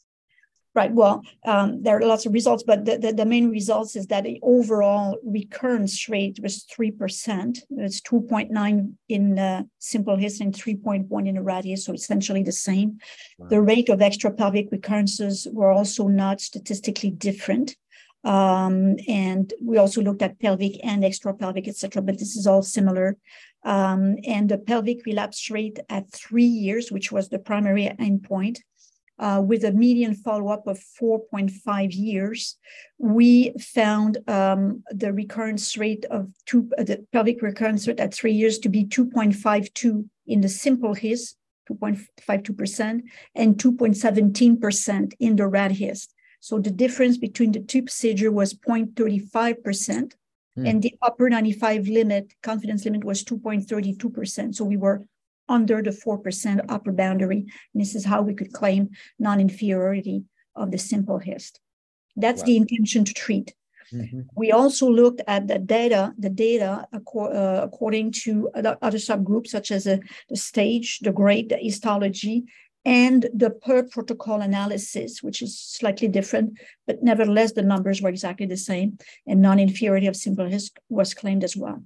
Right. 0.75 0.91
Well, 0.91 1.23
um, 1.45 1.83
there 1.83 1.97
are 1.97 2.05
lots 2.05 2.25
of 2.25 2.33
results, 2.33 2.61
but 2.67 2.83
the, 2.83 2.97
the, 2.97 3.13
the, 3.13 3.25
main 3.25 3.49
results 3.49 3.95
is 3.95 4.07
that 4.07 4.25
the 4.25 4.39
overall 4.43 5.17
recurrence 5.23 6.09
rate 6.09 6.37
was 6.43 6.65
3%. 6.65 7.59
It's 7.77 8.01
2.9 8.01 8.93
in 9.07 9.39
uh, 9.39 9.63
simple 9.79 10.17
HIST 10.17 10.41
and 10.41 10.53
3.1 10.53 11.27
in 11.29 11.35
the 11.35 11.41
radius, 11.41 11.85
so 11.85 11.93
essentially 11.93 12.43
the 12.43 12.51
same. 12.51 12.99
Wow. 13.37 13.47
The 13.47 13.61
rate 13.61 13.87
of 13.87 13.99
extrapelvic 13.99 14.69
recurrences 14.69 15.47
were 15.49 15.71
also 15.71 16.09
not 16.09 16.41
statistically 16.41 17.11
different. 17.11 17.77
Um, 18.25 18.97
and 19.07 19.53
we 19.61 19.77
also 19.77 20.01
looked 20.01 20.23
at 20.23 20.39
pelvic 20.39 20.83
and 20.83 21.03
extrapelvic, 21.03 21.67
et 21.67 21.75
cetera, 21.75 22.01
but 22.01 22.17
this 22.17 22.35
is 22.35 22.47
all 22.47 22.63
similar. 22.63 23.17
Um, 23.63 24.17
and 24.25 24.49
the 24.49 24.57
pelvic 24.57 25.05
relapse 25.05 25.49
rate 25.51 25.79
at 25.89 26.11
three 26.11 26.43
years, 26.43 26.91
which 26.91 27.11
was 27.11 27.29
the 27.29 27.39
primary 27.39 27.85
endpoint, 27.99 28.59
uh, 29.17 29.41
with 29.45 29.63
a 29.63 29.71
median 29.71 30.13
follow-up 30.13 30.67
of 30.67 30.79
4.5 31.01 31.95
years, 31.95 32.57
we 32.97 33.53
found 33.59 34.17
um, 34.27 34.83
the 34.89 35.13
recurrence 35.13 35.77
rate 35.77 36.05
of 36.05 36.33
two, 36.45 36.69
uh, 36.77 36.83
the 36.83 37.05
pelvic 37.13 37.41
recurrence 37.41 37.87
rate 37.87 37.99
at 37.99 38.13
three 38.13 38.33
years 38.33 38.59
to 38.59 38.69
be 38.69 38.85
2.52 38.85 40.09
in 40.27 40.41
the 40.41 40.49
simple 40.49 40.95
HIST, 40.95 41.37
2.52%, 41.71 43.01
and 43.35 43.55
2.17% 43.57 45.13
in 45.19 45.35
the 45.35 45.47
rad 45.47 45.71
HIST. 45.71 46.14
So 46.45 46.59
the 46.59 46.69
difference 46.69 47.17
between 47.17 47.53
the 47.53 47.59
two 47.59 47.81
procedure 47.81 48.31
was 48.31 48.53
0.35%, 48.53 48.93
mm. 48.93 50.13
and 50.55 50.79
the 50.79 50.93
upper 51.01 51.27
95 51.27 51.87
limit, 51.87 52.35
confidence 52.43 52.85
limit 52.85 53.03
was 53.03 53.23
2.32%. 53.23 54.53
So 54.53 54.63
we 54.63 54.77
were 54.77 55.07
under 55.49 55.81
the 55.81 55.89
4% 55.89 56.63
upper 56.69 56.91
boundary. 56.91 57.47
And 57.73 57.81
this 57.81 57.95
is 57.95 58.05
how 58.05 58.21
we 58.21 58.35
could 58.35 58.53
claim 58.53 58.91
non-inferiority 59.17 60.25
of 60.55 60.69
the 60.69 60.77
simple 60.77 61.17
hist. 61.17 61.61
That's 62.15 62.41
wow. 62.41 62.45
the 62.45 62.57
intention 62.57 63.05
to 63.05 63.13
treat. 63.15 63.55
Mm-hmm. 63.91 64.21
We 64.35 64.51
also 64.51 64.87
looked 64.87 65.21
at 65.27 65.47
the 65.47 65.57
data, 65.57 66.13
the 66.19 66.29
data 66.29 66.87
uh, 66.93 66.99
according 67.63 68.11
to 68.23 68.51
other 68.53 68.99
subgroups, 68.99 69.47
such 69.47 69.71
as 69.71 69.87
uh, 69.87 69.97
the 70.29 70.37
stage, 70.37 70.99
the 70.99 71.11
grade, 71.11 71.49
the 71.49 71.57
histology, 71.57 72.45
and 72.85 73.27
the 73.33 73.49
per 73.49 73.83
protocol 73.83 74.41
analysis, 74.41 75.23
which 75.23 75.41
is 75.41 75.59
slightly 75.59 76.07
different, 76.07 76.59
but 76.85 77.01
nevertheless, 77.01 77.53
the 77.53 77.63
numbers 77.63 78.01
were 78.01 78.09
exactly 78.09 78.45
the 78.45 78.57
same, 78.57 78.97
and 79.27 79.41
non 79.41 79.59
inferiority 79.59 80.07
of 80.07 80.15
simple 80.15 80.45
HIST 80.45 80.77
was 80.89 81.13
claimed 81.13 81.43
as 81.43 81.57
well. 81.57 81.83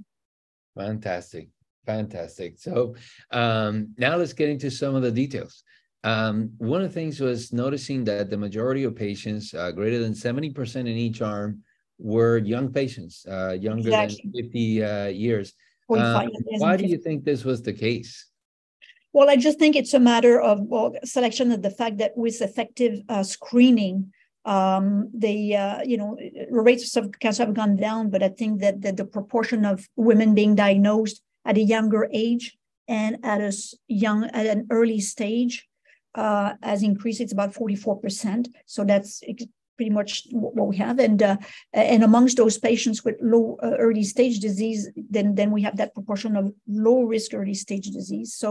Fantastic. 0.78 1.50
Fantastic. 1.86 2.60
So 2.60 2.96
um, 3.32 3.94
now 3.98 4.16
let's 4.16 4.34
get 4.34 4.50
into 4.50 4.70
some 4.70 4.94
of 4.96 5.02
the 5.02 5.12
details. 5.12 5.64
Um, 6.04 6.52
one 6.58 6.82
of 6.82 6.88
the 6.88 6.94
things 6.94 7.20
was 7.20 7.52
noticing 7.52 8.04
that 8.06 8.30
the 8.30 8.38
majority 8.38 8.84
of 8.84 8.96
patients, 8.96 9.54
uh, 9.54 9.72
greater 9.72 10.00
than 10.00 10.14
70% 10.14 10.76
in 10.76 10.88
each 10.88 11.22
arm, 11.22 11.64
were 11.98 12.38
young 12.38 12.72
patients, 12.72 13.26
uh, 13.30 13.58
younger 13.60 13.90
exactly. 13.90 14.30
than 14.34 14.44
50 14.44 14.84
uh, 14.84 15.08
years. 15.08 15.54
Um, 15.90 16.30
why 16.60 16.78
do 16.78 16.86
you 16.86 16.98
think 16.98 17.26
this 17.26 17.44
was 17.44 17.62
the 17.62 17.74
case? 17.74 18.29
Well, 19.12 19.30
I 19.30 19.38
just 19.38 19.58
think 19.58 19.76
it's 19.76 19.94
a 19.94 20.00
matter 20.00 20.40
of 20.40 20.60
well, 20.62 20.94
selection 21.04 21.52
of 21.52 21.62
the 21.62 21.72
fact 21.72 21.98
that 21.98 22.16
with 22.16 22.42
effective 22.42 23.02
uh, 23.10 23.24
screening, 23.24 24.14
um, 24.46 25.10
the 25.14 25.56
uh, 25.56 25.82
you 25.84 25.98
know 25.98 26.18
rates 26.50 26.96
of 26.96 27.12
cancer 27.20 27.46
have 27.46 27.56
gone 27.56 27.76
down, 27.76 28.10
but 28.10 28.22
I 28.22 28.30
think 28.30 28.62
that, 28.62 28.82
that 28.82 28.98
the 28.98 29.06
proportion 29.06 29.66
of 29.66 29.88
women 29.96 30.36
being 30.36 30.56
diagnosed 30.56 31.22
at 31.46 31.58
a 31.58 31.62
younger 31.62 32.08
age 32.14 32.56
and 32.88 33.18
at 33.24 33.42
a 33.42 33.52
young 33.88 34.26
at 34.26 34.46
an 34.46 34.68
early 34.70 35.00
stage 35.00 35.68
uh, 36.16 36.54
has 36.62 36.84
increased. 36.84 37.20
It's 37.22 37.34
about 37.34 37.54
forty 37.54 37.76
four 37.76 38.00
percent. 38.00 38.48
So 38.66 38.84
that's 38.84 39.22
pretty 39.80 39.96
much 40.00 40.12
what 40.32 40.68
we 40.68 40.78
have. 40.86 40.98
And 41.08 41.20
uh, 41.24 41.38
and 41.74 42.04
amongst 42.04 42.36
those 42.36 42.58
patients 42.70 43.00
with 43.06 43.16
low 43.34 43.46
uh, 43.64 43.78
early 43.86 44.04
stage 44.04 44.38
disease, 44.48 44.82
then 45.16 45.36
then 45.40 45.50
we 45.56 45.62
have 45.68 45.78
that 45.78 45.94
proportion 45.98 46.36
of 46.36 46.46
low 46.68 47.00
risk 47.14 47.34
early 47.34 47.58
stage 47.66 47.88
disease. 48.00 48.30
So 48.44 48.50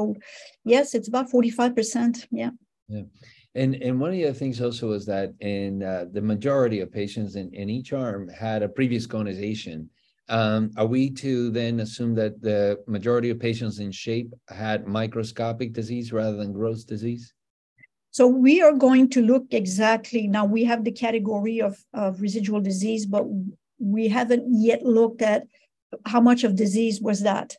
yes, 0.65 0.95
it's 0.97 1.09
about 1.13 1.31
forty 1.35 1.51
five 1.51 1.73
percent. 1.79 2.15
Yeah. 2.31 2.53
Yeah. 2.89 3.07
And, 3.55 3.75
and 3.87 4.01
one 4.01 4.11
of 4.11 4.17
the 4.17 4.29
other 4.29 4.41
things 4.43 4.61
also 4.61 4.93
is 4.99 5.05
that 5.07 5.29
in 5.41 5.83
uh, 5.83 6.05
the 6.17 6.23
majority 6.33 6.79
of 6.81 6.93
patients 7.03 7.33
in, 7.41 7.53
in 7.53 7.69
each 7.69 7.93
arm 7.93 8.23
had 8.29 8.63
a 8.63 8.69
previous 8.79 9.07
conization. 9.07 9.91
Um, 10.31 10.71
are 10.77 10.87
we 10.87 11.11
to 11.25 11.51
then 11.51 11.81
assume 11.81 12.15
that 12.23 12.41
the 12.49 12.63
majority 12.87 13.31
of 13.31 13.39
patients 13.49 13.79
in 13.85 13.91
SHAPE 13.91 14.31
had 14.49 14.87
microscopic 14.87 15.73
disease 15.73 16.13
rather 16.13 16.37
than 16.37 16.53
gross 16.61 16.85
disease? 16.85 17.25
So 18.11 18.27
we 18.27 18.63
are 18.63 18.73
going 18.73 19.11
to 19.11 19.23
look 19.23 19.47
exactly 19.51 20.27
now. 20.27 20.45
We 20.45 20.65
have 20.65 20.85
the 20.85 20.93
category 20.93 21.61
of, 21.61 21.79
of 21.93 22.21
residual 22.21 22.61
disease, 22.61 23.07
but 23.07 23.25
we 23.79 24.09
haven't 24.09 24.47
yet 24.49 24.83
looked 24.83 25.23
at 25.23 25.45
how 26.07 26.21
much 26.21 26.45
of 26.45 26.57
disease 26.57 27.01
was 27.01 27.23
that. 27.23 27.57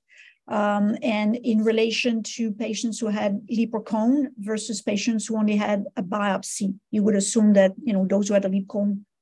Um, 0.47 0.97
and 1.03 1.35
in 1.35 1.63
relation 1.63 2.23
to 2.23 2.51
patients 2.51 2.99
who 2.99 3.07
had 3.07 3.39
liposarcoma 3.51 4.29
versus 4.39 4.81
patients 4.81 5.27
who 5.27 5.37
only 5.37 5.55
had 5.55 5.85
a 5.95 6.01
biopsy, 6.01 6.73
you 6.89 7.03
would 7.03 7.15
assume 7.15 7.53
that 7.53 7.73
you 7.83 7.93
know 7.93 8.05
those 8.07 8.27
who 8.27 8.33
had 8.33 8.45
a 8.45 8.51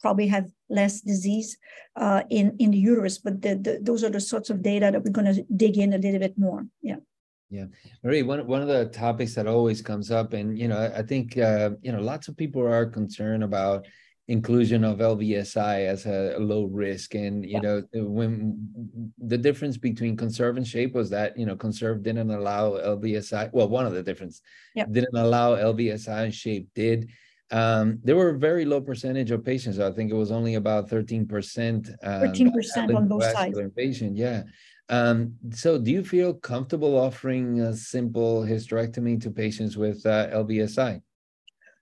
probably 0.01 0.27
have 0.27 0.49
less 0.69 1.01
disease 1.01 1.57
uh, 1.97 2.23
in 2.29 2.55
in 2.59 2.71
the 2.71 2.77
uterus. 2.77 3.17
But 3.17 3.41
the, 3.41 3.55
the, 3.55 3.79
those 3.81 4.05
are 4.05 4.09
the 4.09 4.21
sorts 4.21 4.49
of 4.49 4.61
data 4.61 4.89
that 4.91 5.03
we're 5.03 5.11
going 5.11 5.33
to 5.33 5.43
dig 5.53 5.77
in 5.77 5.91
a 5.91 5.97
little 5.97 6.19
bit 6.19 6.37
more. 6.37 6.65
Yeah. 6.81 6.97
Yeah, 7.49 7.65
Marie. 8.03 8.23
One 8.23 8.45
one 8.45 8.61
of 8.61 8.67
the 8.67 8.85
topics 8.85 9.33
that 9.35 9.47
always 9.47 9.81
comes 9.81 10.11
up, 10.11 10.33
and 10.33 10.57
you 10.57 10.67
know, 10.67 10.91
I 10.95 11.01
think 11.01 11.37
uh, 11.37 11.71
you 11.81 11.91
know, 11.91 12.01
lots 12.01 12.27
of 12.27 12.35
people 12.35 12.61
are 12.61 12.85
concerned 12.85 13.43
about 13.43 13.87
inclusion 14.27 14.83
of 14.83 14.97
LVSI 14.97 15.85
as 15.87 16.05
a 16.05 16.35
low 16.39 16.65
risk, 16.65 17.15
and 17.15 17.45
you 17.45 17.51
yeah. 17.51 17.59
know, 17.59 17.83
when 17.93 18.69
the 19.17 19.37
difference 19.37 19.77
between 19.77 20.17
ConCerv 20.17 20.57
and 20.57 20.67
shape 20.67 20.93
was 20.93 21.09
that 21.11 21.37
you 21.37 21.45
know, 21.45 21.55
ConCerv 21.55 22.03
didn't 22.03 22.31
allow 22.31 22.71
LVSI. 22.71 23.49
Well, 23.53 23.69
one 23.69 23.85
of 23.85 23.93
the 23.93 24.03
difference 24.03 24.41
yep. 24.75 24.91
didn't 24.91 25.15
allow 25.15 25.55
LVSI, 25.55 26.25
and 26.25 26.35
shape 26.35 26.67
did. 26.75 27.09
Um, 27.49 27.99
there 28.03 28.17
were 28.17 28.31
a 28.31 28.37
very 28.37 28.65
low 28.65 28.81
percentage 28.81 29.31
of 29.31 29.45
patients. 29.45 29.79
I 29.79 29.91
think 29.91 30.11
it 30.11 30.15
was 30.15 30.31
only 30.31 30.55
about 30.55 30.89
13%. 30.89 31.23
Um, 32.03 32.21
13% 32.21 32.93
on 32.93 33.07
both 33.07 33.23
sides. 33.23 33.57
Patient, 33.75 34.17
yeah. 34.17 34.43
Um, 34.89 35.35
so 35.51 35.77
do 35.77 35.91
you 35.91 36.03
feel 36.03 36.33
comfortable 36.33 36.97
offering 36.97 37.59
a 37.59 37.75
simple 37.75 38.41
hysterectomy 38.43 39.21
to 39.21 39.31
patients 39.31 39.75
with 39.77 40.05
uh, 40.05 40.29
LVSI? 40.29 41.01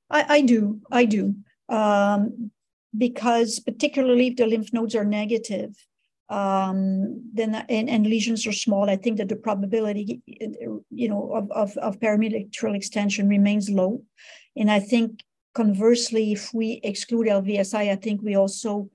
I, 0.10 0.26
I, 0.38 0.42
do, 0.42 0.82
I 0.92 1.06
do. 1.06 1.36
Um, 1.70 2.52
because 2.98 3.60
particularly 3.60 4.28
if 4.28 4.38
the 4.38 4.48
lymph 4.48 4.74
nodes 4.74 4.96
are 4.96 5.06
negative, 5.06 5.76
um, 6.30 7.22
then 7.34 7.54
and, 7.70 7.90
and, 7.90 8.08
lesions 8.08 8.48
are 8.48 8.52
small, 8.52 8.90
I 8.90 8.96
think 8.96 9.18
that 9.18 9.30
the 9.30 9.36
probability, 9.36 10.22
you 10.26 11.08
know, 11.08 11.36
of, 11.36 11.52
of, 11.52 11.78
of 11.78 11.98
extension 12.76 13.30
remains 13.30 13.70
low. 13.70 14.02
And 14.56 14.72
I 14.72 14.80
think 14.80 15.24
conversely, 15.54 16.32
if 16.32 16.52
we 16.52 16.80
exclude 16.84 17.28
LVSI, 17.28 17.92
I 17.92 17.96
think 17.96 18.24
we 18.24 18.36
also 18.36 18.90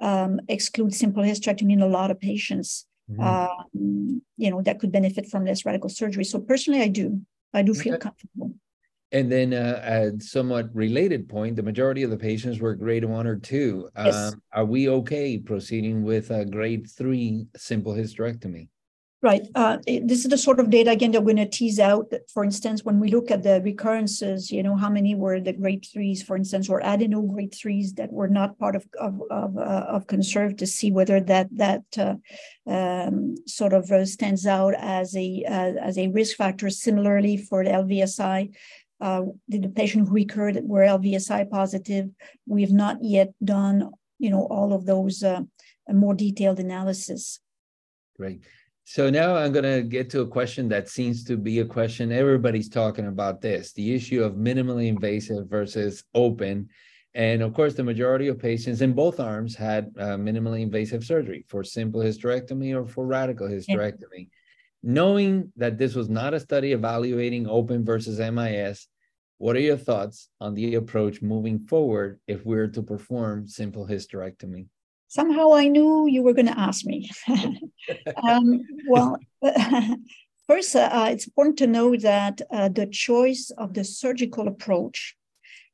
um, 0.00 0.40
exclude 0.48 0.94
simple 0.94 1.24
hysterectomy 1.24 1.72
in 1.72 1.82
a 1.82 1.88
lot 1.88 2.12
of 2.12 2.20
patients 2.20 2.86
mm-hmm. 3.10 3.20
um, 3.20 4.22
you 4.36 4.50
know, 4.50 4.62
that 4.62 4.78
could 4.78 4.92
benefit 4.92 5.26
from 5.26 5.44
less 5.44 5.64
radical 5.64 5.88
surgery. 5.88 6.24
So 6.24 6.40
personally, 6.40 6.82
I 6.82 6.88
do. 6.88 7.20
I 7.54 7.62
do 7.62 7.74
feel 7.74 7.94
okay. 7.94 8.02
comfortable. 8.02 8.54
And 9.10 9.32
then, 9.32 9.54
uh, 9.54 10.12
a 10.18 10.20
somewhat 10.22 10.68
related 10.74 11.28
point, 11.28 11.56
the 11.56 11.62
majority 11.62 12.02
of 12.02 12.10
the 12.10 12.18
patients 12.18 12.60
were 12.60 12.74
grade 12.74 13.04
one 13.04 13.26
or 13.26 13.36
two. 13.36 13.88
Yes. 13.96 14.14
Um, 14.14 14.42
are 14.52 14.66
we 14.66 14.90
okay 14.90 15.38
proceeding 15.38 16.02
with 16.02 16.30
a 16.30 16.44
grade 16.44 16.90
three 16.90 17.46
simple 17.56 17.94
hysterectomy? 17.94 18.68
Right. 19.20 19.48
Uh, 19.52 19.78
this 19.84 20.24
is 20.24 20.28
the 20.28 20.38
sort 20.38 20.60
of 20.60 20.70
data 20.70 20.92
again 20.92 21.10
that 21.10 21.22
we're 21.22 21.34
going 21.34 21.50
to 21.50 21.58
tease 21.58 21.80
out. 21.80 22.12
For 22.32 22.44
instance, 22.44 22.84
when 22.84 23.00
we 23.00 23.10
look 23.10 23.32
at 23.32 23.42
the 23.42 23.60
recurrences, 23.64 24.52
you 24.52 24.62
know, 24.62 24.76
how 24.76 24.88
many 24.88 25.16
were 25.16 25.40
the 25.40 25.52
grade 25.52 25.84
threes, 25.92 26.22
for 26.22 26.36
instance, 26.36 26.68
or 26.68 26.80
adeno 26.84 27.22
grade 27.22 27.52
threes 27.52 27.94
that 27.94 28.12
were 28.12 28.28
not 28.28 28.56
part 28.60 28.76
of 28.76 28.86
of 29.00 29.20
of, 29.28 29.58
uh, 29.58 29.86
of 29.88 30.06
ConCerv 30.06 30.56
to 30.58 30.68
see 30.68 30.92
whether 30.92 31.20
that 31.20 31.48
that 31.50 31.82
uh, 31.98 32.14
um, 32.70 33.34
sort 33.48 33.72
of 33.72 33.90
uh, 33.90 34.06
stands 34.06 34.46
out 34.46 34.74
as 34.78 35.16
a 35.16 35.42
uh, 35.48 35.72
as 35.82 35.98
a 35.98 36.06
risk 36.08 36.36
factor. 36.36 36.70
Similarly, 36.70 37.38
for 37.38 37.64
the 37.64 37.70
LVSI, 37.70 38.54
uh, 39.00 39.22
the, 39.48 39.68
patient 39.68 40.06
who 40.06 40.14
recurred 40.14 40.60
were 40.62 40.82
LVSI 40.82 41.50
positive. 41.50 42.08
We 42.46 42.62
have 42.62 42.72
not 42.72 42.98
yet 43.02 43.32
done, 43.42 43.90
you 44.20 44.30
know, 44.30 44.46
all 44.46 44.72
of 44.72 44.86
those 44.86 45.24
more 45.88 46.14
detailed 46.14 46.60
analysis. 46.60 47.40
Great. 48.16 48.42
So 48.90 49.10
now 49.10 49.36
I'm 49.36 49.52
going 49.52 49.66
to 49.66 49.82
get 49.82 50.08
to 50.10 50.22
a 50.22 50.26
question 50.26 50.66
that 50.70 50.88
seems 50.88 51.22
to 51.24 51.36
be 51.36 51.58
a 51.58 51.64
question 51.66 52.10
everybody's 52.10 52.70
talking 52.70 53.06
about 53.06 53.42
this 53.42 53.74
the 53.74 53.94
issue 53.94 54.24
of 54.24 54.32
minimally 54.32 54.88
invasive 54.88 55.46
versus 55.46 56.04
open. 56.14 56.70
And 57.12 57.42
of 57.42 57.52
course, 57.52 57.74
the 57.74 57.84
majority 57.84 58.28
of 58.28 58.38
patients 58.38 58.80
in 58.80 58.94
both 58.94 59.20
arms 59.20 59.54
had 59.54 59.92
uh, 59.98 60.16
minimally 60.16 60.62
invasive 60.62 61.04
surgery 61.04 61.44
for 61.48 61.62
simple 61.62 62.00
hysterectomy 62.00 62.74
or 62.74 62.86
for 62.86 63.04
radical 63.04 63.46
hysterectomy. 63.46 64.30
Knowing 64.82 65.52
that 65.56 65.76
this 65.76 65.94
was 65.94 66.08
not 66.08 66.32
a 66.32 66.40
study 66.40 66.72
evaluating 66.72 67.46
open 67.46 67.84
versus 67.84 68.18
MIS, 68.18 68.86
what 69.36 69.54
are 69.54 69.60
your 69.60 69.76
thoughts 69.76 70.30
on 70.40 70.54
the 70.54 70.76
approach 70.76 71.20
moving 71.20 71.58
forward 71.66 72.20
if 72.26 72.46
we 72.46 72.56
we're 72.56 72.68
to 72.68 72.82
perform 72.82 73.48
simple 73.48 73.86
hysterectomy? 73.86 74.68
Somehow 75.08 75.54
I 75.54 75.68
knew 75.68 76.06
you 76.06 76.22
were 76.22 76.34
going 76.34 76.46
to 76.46 76.58
ask 76.58 76.84
me. 76.84 77.10
um, 78.22 78.62
well, 78.86 79.18
first, 80.46 80.76
uh, 80.76 81.08
it's 81.10 81.26
important 81.26 81.58
to 81.58 81.66
know 81.66 81.96
that 81.96 82.40
uh, 82.52 82.68
the 82.68 82.86
choice 82.86 83.50
of 83.58 83.74
the 83.74 83.84
surgical 83.84 84.46
approach 84.46 85.16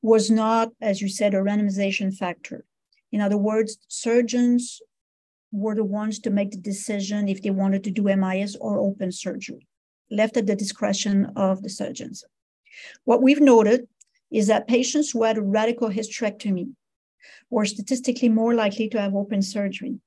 was 0.02 0.30
not, 0.30 0.70
as 0.80 1.00
you 1.00 1.08
said, 1.08 1.34
a 1.34 1.38
randomization 1.38 2.14
factor. 2.14 2.64
In 3.10 3.20
other 3.20 3.38
words, 3.38 3.78
surgeons 3.88 4.80
were 5.52 5.74
the 5.74 5.84
ones 5.84 6.18
to 6.20 6.30
make 6.30 6.50
the 6.50 6.58
decision 6.58 7.28
if 7.28 7.42
they 7.42 7.50
wanted 7.50 7.84
to 7.84 7.90
do 7.90 8.14
MIS 8.16 8.56
or 8.56 8.78
open 8.78 9.12
surgery, 9.12 9.66
left 10.10 10.36
at 10.36 10.46
the 10.46 10.56
discretion 10.56 11.30
of 11.36 11.62
the 11.62 11.70
surgeons. 11.70 12.24
What 13.04 13.22
we've 13.22 13.40
noted 13.40 13.86
is 14.32 14.48
that 14.48 14.66
patients 14.66 15.12
who 15.12 15.22
had 15.22 15.38
a 15.38 15.42
radical 15.42 15.90
hysterectomy 15.90 16.74
were 17.50 17.64
statistically 17.64 18.28
more 18.28 18.54
likely 18.54 18.88
to 18.88 19.00
have 19.00 19.14
open 19.14 19.42
surgery. 19.42 19.98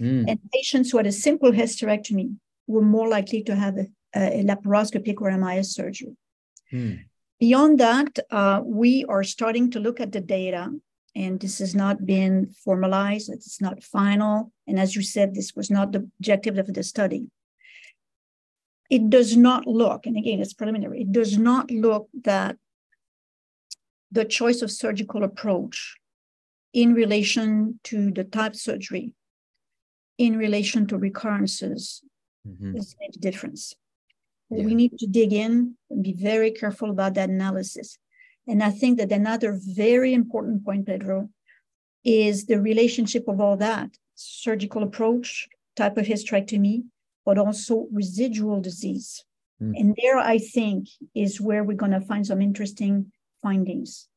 Mm. 0.00 0.24
And 0.28 0.38
patients 0.52 0.90
who 0.90 0.96
had 0.98 1.06
a 1.06 1.12
simple 1.12 1.52
hysterectomy 1.52 2.36
were 2.66 2.82
more 2.82 3.08
likely 3.08 3.42
to 3.44 3.54
have 3.54 3.76
a, 3.76 3.86
a 4.14 4.44
laparoscopic 4.44 5.20
or 5.20 5.36
MIS 5.36 5.74
surgery. 5.74 6.16
Mm. 6.72 7.04
Beyond 7.40 7.80
that, 7.80 8.18
uh, 8.30 8.60
we 8.64 9.04
are 9.08 9.24
starting 9.24 9.70
to 9.72 9.80
look 9.80 10.00
at 10.00 10.12
the 10.12 10.20
data, 10.20 10.70
and 11.14 11.40
this 11.40 11.58
has 11.58 11.74
not 11.74 12.06
been 12.06 12.54
formalized, 12.64 13.30
it's 13.30 13.60
not 13.60 13.82
final. 13.82 14.52
And 14.66 14.78
as 14.78 14.94
you 14.94 15.02
said, 15.02 15.34
this 15.34 15.54
was 15.54 15.70
not 15.70 15.92
the 15.92 16.08
objective 16.20 16.56
of 16.56 16.72
the 16.72 16.82
study. 16.82 17.26
It 18.88 19.10
does 19.10 19.36
not 19.36 19.66
look, 19.66 20.06
and 20.06 20.16
again, 20.16 20.40
it's 20.40 20.54
preliminary, 20.54 21.02
it 21.02 21.12
does 21.12 21.36
not 21.36 21.70
look 21.70 22.08
that 22.22 22.56
the 24.12 24.24
choice 24.24 24.62
of 24.62 24.70
surgical 24.70 25.24
approach 25.24 25.96
in 26.72 26.94
relation 26.94 27.78
to 27.84 28.10
the 28.10 28.24
type 28.24 28.56
surgery, 28.56 29.12
in 30.18 30.36
relation 30.36 30.86
to 30.86 30.96
recurrences, 30.96 32.02
mm-hmm. 32.46 32.72
there's 32.72 32.94
a 33.02 33.18
difference. 33.18 33.74
Yeah. 34.50 34.64
We 34.64 34.74
need 34.74 34.98
to 34.98 35.06
dig 35.06 35.32
in 35.32 35.76
and 35.90 36.02
be 36.02 36.12
very 36.12 36.50
careful 36.50 36.90
about 36.90 37.14
that 37.14 37.30
analysis. 37.30 37.98
And 38.46 38.62
I 38.62 38.70
think 38.70 38.98
that 38.98 39.12
another 39.12 39.58
very 39.62 40.12
important 40.12 40.64
point, 40.64 40.86
Pedro, 40.86 41.30
is 42.04 42.46
the 42.46 42.60
relationship 42.60 43.28
of 43.28 43.40
all 43.40 43.56
that 43.58 43.90
surgical 44.14 44.82
approach, 44.82 45.48
type 45.76 45.96
of 45.96 46.06
hysterectomy, 46.06 46.84
but 47.24 47.38
also 47.38 47.86
residual 47.92 48.60
disease. 48.60 49.24
Mm. 49.62 49.72
And 49.78 49.98
there, 50.00 50.18
I 50.18 50.38
think, 50.38 50.88
is 51.14 51.40
where 51.40 51.64
we're 51.64 51.76
going 51.76 51.92
to 51.92 52.00
find 52.00 52.26
some 52.26 52.42
interesting 52.42 53.12
findings. 53.42 54.08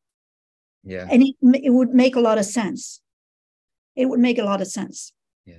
Yeah. 0.85 1.07
And 1.11 1.23
it, 1.23 1.35
it 1.63 1.71
would 1.71 1.93
make 1.93 2.15
a 2.15 2.19
lot 2.21 2.37
of 2.37 2.45
sense. 2.45 3.01
It 3.95 4.05
would 4.05 4.19
make 4.19 4.37
a 4.37 4.43
lot 4.43 4.61
of 4.61 4.67
sense. 4.67 5.13
Yeah. 5.45 5.55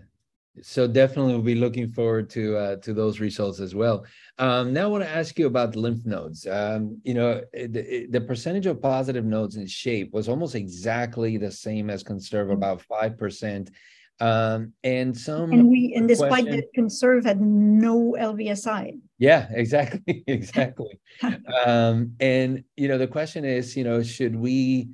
So 0.63 0.87
definitely 0.87 1.33
we'll 1.33 1.43
be 1.43 1.55
looking 1.57 1.89
forward 1.89 2.31
to 2.31 2.57
uh, 2.57 2.77
to 2.77 2.95
those 2.95 3.19
results 3.19 3.61
as 3.61 3.75
well. 3.75 4.07
Um, 4.39 4.73
now 4.73 4.85
I 4.85 4.87
want 4.87 5.05
to 5.05 5.11
ask 5.11 5.39
you 5.39 5.47
about 5.47 5.73
the 5.73 5.81
lymph 5.81 6.07
nodes. 6.07 6.47
Um, 6.47 7.01
you 7.03 7.15
know, 7.15 7.43
the, 7.53 8.07
the 8.09 8.21
percentage 8.21 8.67
of 8.67 8.81
positive 8.81 9.25
nodes 9.25 9.57
in 9.57 9.67
shape 9.67 10.13
was 10.13 10.29
almost 10.29 10.55
exactly 10.55 11.37
the 11.37 11.51
same 11.51 11.91
as 11.91 12.05
ConCerv, 12.05 12.49
mm. 12.49 12.53
about 12.53 12.83
five 12.83 13.19
percent. 13.19 13.71
Um, 14.19 14.73
and 14.83 15.17
some 15.17 15.53
and 15.53 15.69
we 15.69 15.93
and 15.95 16.09
despite 16.09 16.47
question, 16.47 16.57
that 16.57 16.75
ConCerv 16.75 17.25
had 17.25 17.41
no 17.41 18.17
LVSI. 18.19 18.99
Yeah, 19.19 19.47
exactly, 19.51 20.25
exactly. 20.27 20.99
um, 21.67 22.13
and 22.21 22.65
you 22.77 22.89
know, 22.89 22.97
the 22.97 23.07
question 23.07 23.45
is, 23.45 23.77
you 23.77 23.85
know, 23.85 24.03
should 24.03 24.35
we 24.35 24.91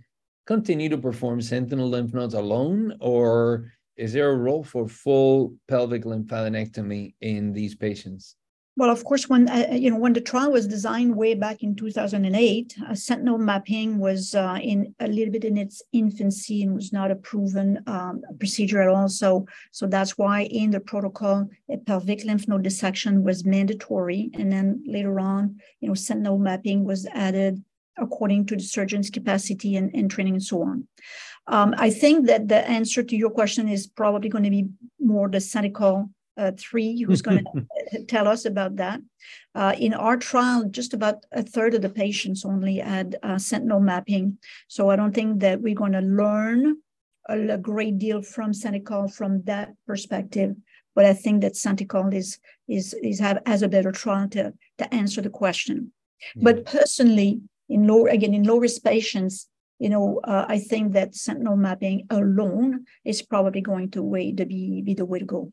continue 0.47 0.89
to 0.89 0.99
perform 0.99 1.41
sentinel 1.41 1.89
lymph 1.89 2.15
nodes 2.15 2.35
alone, 2.35 2.97
or 3.01 3.73
is 3.97 4.13
there 4.13 4.31
a 4.31 4.37
role 4.37 4.65
for 4.65 4.89
full 4.89 5.55
pelvic 5.69 6.05
lymphadenectomy 6.05 7.15
in 7.21 7.53
these 7.53 7.75
patients? 7.75 8.37
Well, 8.75 8.89
of 8.89 9.05
course, 9.05 9.29
when 9.29 9.51
uh, 9.51 9.69
you 9.73 9.91
know 9.91 9.99
when 9.99 10.15
the 10.15 10.21
trial 10.23 10.51
was 10.51 10.67
designed 10.67 11.15
way 11.15 11.35
back 11.35 11.63
in 11.63 11.77
2008, 11.77 12.75
uh, 12.89 12.95
sentinel 12.95 13.37
mapping 13.37 13.99
was 13.99 14.35
uh, 14.35 14.59
in 14.63 14.95
a 14.99 15.09
little 15.09 15.31
bit 15.31 15.45
in 15.45 15.59
its 15.59 15.83
infancy 15.93 16.63
and 16.63 16.75
was 16.75 16.91
not 16.91 17.11
a 17.11 17.17
proven 17.17 17.83
um, 17.87 18.23
procedure 18.39 18.81
at 18.81 18.89
all. 18.89 19.11
So, 19.11 19.47
so 19.73 19.87
that's 19.87 20.17
why 20.17 20.45
in 20.45 20.71
the 20.71 20.81
protocol, 20.81 21.51
a 21.71 21.77
pelvic 21.77 22.25
lymph 22.25 22.49
node 22.49 22.63
dissection 22.63 23.23
was 23.23 23.45
mandatory, 23.45 24.31
and 24.33 24.51
then 24.51 24.83
later 24.87 25.21
on, 25.21 25.61
you 25.81 25.89
know, 25.89 25.95
sentinel 25.95 26.39
mapping 26.39 26.85
was 26.85 27.07
added 27.13 27.63
according 27.99 28.47
to 28.47 28.57
the 28.57 28.63
surgeon's 28.63 29.11
capacity 29.11 29.77
and, 29.77 29.95
and 29.95 30.11
training 30.11 30.35
and 30.35 30.43
so 30.43 30.63
on. 30.63 30.87
Um, 31.47 31.75
I 31.77 31.91
think 31.91 32.27
that 32.27 32.49
the 32.49 32.69
answer 32.69 33.03
to 33.03 33.17
your 33.17 33.31
question 33.31 33.69
is 33.69 33.87
probably 33.87 34.29
going 34.29 34.45
to 34.45 34.51
be 34.51 34.69
more 35.01 35.29
the 35.29 35.39
SENTICOL 35.39 36.09
uh, 36.37 36.53
three 36.59 37.03
who's 37.03 37.23
going 37.23 37.45
to 37.93 38.05
tell 38.05 38.29
us 38.29 38.45
about 38.45 38.77
that. 38.77 39.01
Uh, 39.55 39.75
in 39.79 39.93
our 39.95 40.17
trial, 40.17 40.65
just 40.71 40.95
about 40.95 41.25
a 41.33 41.43
third 41.43 41.75
of 41.75 41.83
the 41.83 41.89
patients 41.89 42.45
only 42.45 42.79
had 42.79 43.17
uh, 43.23 43.39
sentinel 43.39 43.81
mapping. 43.81 44.39
So 44.69 44.91
I 44.91 44.97
don't 44.97 45.15
think 45.15 45.41
that 45.41 45.61
we're 45.61 45.75
going 45.75 45.93
to 45.93 46.01
learn 46.01 46.77
a, 47.29 47.49
a, 47.49 47.59
great 47.59 47.99
deal 47.99 48.23
from 48.23 48.53
SENTICOL 48.53 49.15
from 49.15 49.43
that 49.43 49.71
perspective. 49.87 50.57
But 50.95 51.05
I 51.07 51.15
think 51.15 51.43
that 51.43 51.55
SENTICOL 51.55 52.15
is 52.15 52.39
is 52.69 52.95
is 53.03 53.19
have 53.21 53.39
has 53.47 53.63
a 53.63 53.69
better 53.69 53.93
trial 53.93 54.29
to 54.31 54.53
to 54.79 54.95
answer 54.95 55.21
the 55.23 55.31
question. 55.31 55.93
But 56.37 56.67
personally, 56.67 57.41
in 57.73 57.87
low 57.87 58.07
again 58.07 58.35
in 58.35 58.45
low 58.45 58.59
risk 58.59 58.83
patients, 58.83 59.49
you 59.79 59.89
know, 59.89 60.21
uh, 60.25 60.45
I 60.49 60.59
think 60.59 60.93
that 60.93 61.15
sentinel 61.15 61.57
mapping 61.57 62.07
alone 62.11 62.85
is 63.05 63.23
probably 63.23 63.61
going 63.61 63.91
to 63.93 64.03
way 64.03 64.33
be 64.33 64.83
be 64.83 64.95
the 64.95 65.07
way 65.07 65.19
to 65.19 65.25
go. 65.25 65.53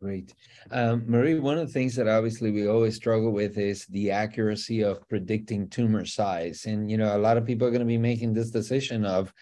Great. 0.00 0.34
Um, 0.72 1.04
Marie, 1.06 1.38
one 1.38 1.58
of 1.58 1.66
the 1.68 1.72
things 1.72 1.94
that 1.94 2.08
obviously 2.08 2.50
we 2.50 2.66
always 2.66 2.96
struggle 2.96 3.30
with 3.30 3.56
is 3.56 3.86
the 3.86 4.10
accuracy 4.10 4.82
of 4.82 5.08
predicting 5.08 5.68
tumor 5.68 6.04
size. 6.04 6.66
And, 6.66 6.90
you 6.90 6.96
know, 6.96 7.16
a 7.16 7.22
lot 7.26 7.36
of 7.36 7.46
people 7.46 7.68
are 7.68 7.70
going 7.70 7.86
to 7.86 7.86
be 7.86 7.96
making 7.96 8.34
this 8.34 8.50
decision 8.50 9.04
of, 9.04 9.32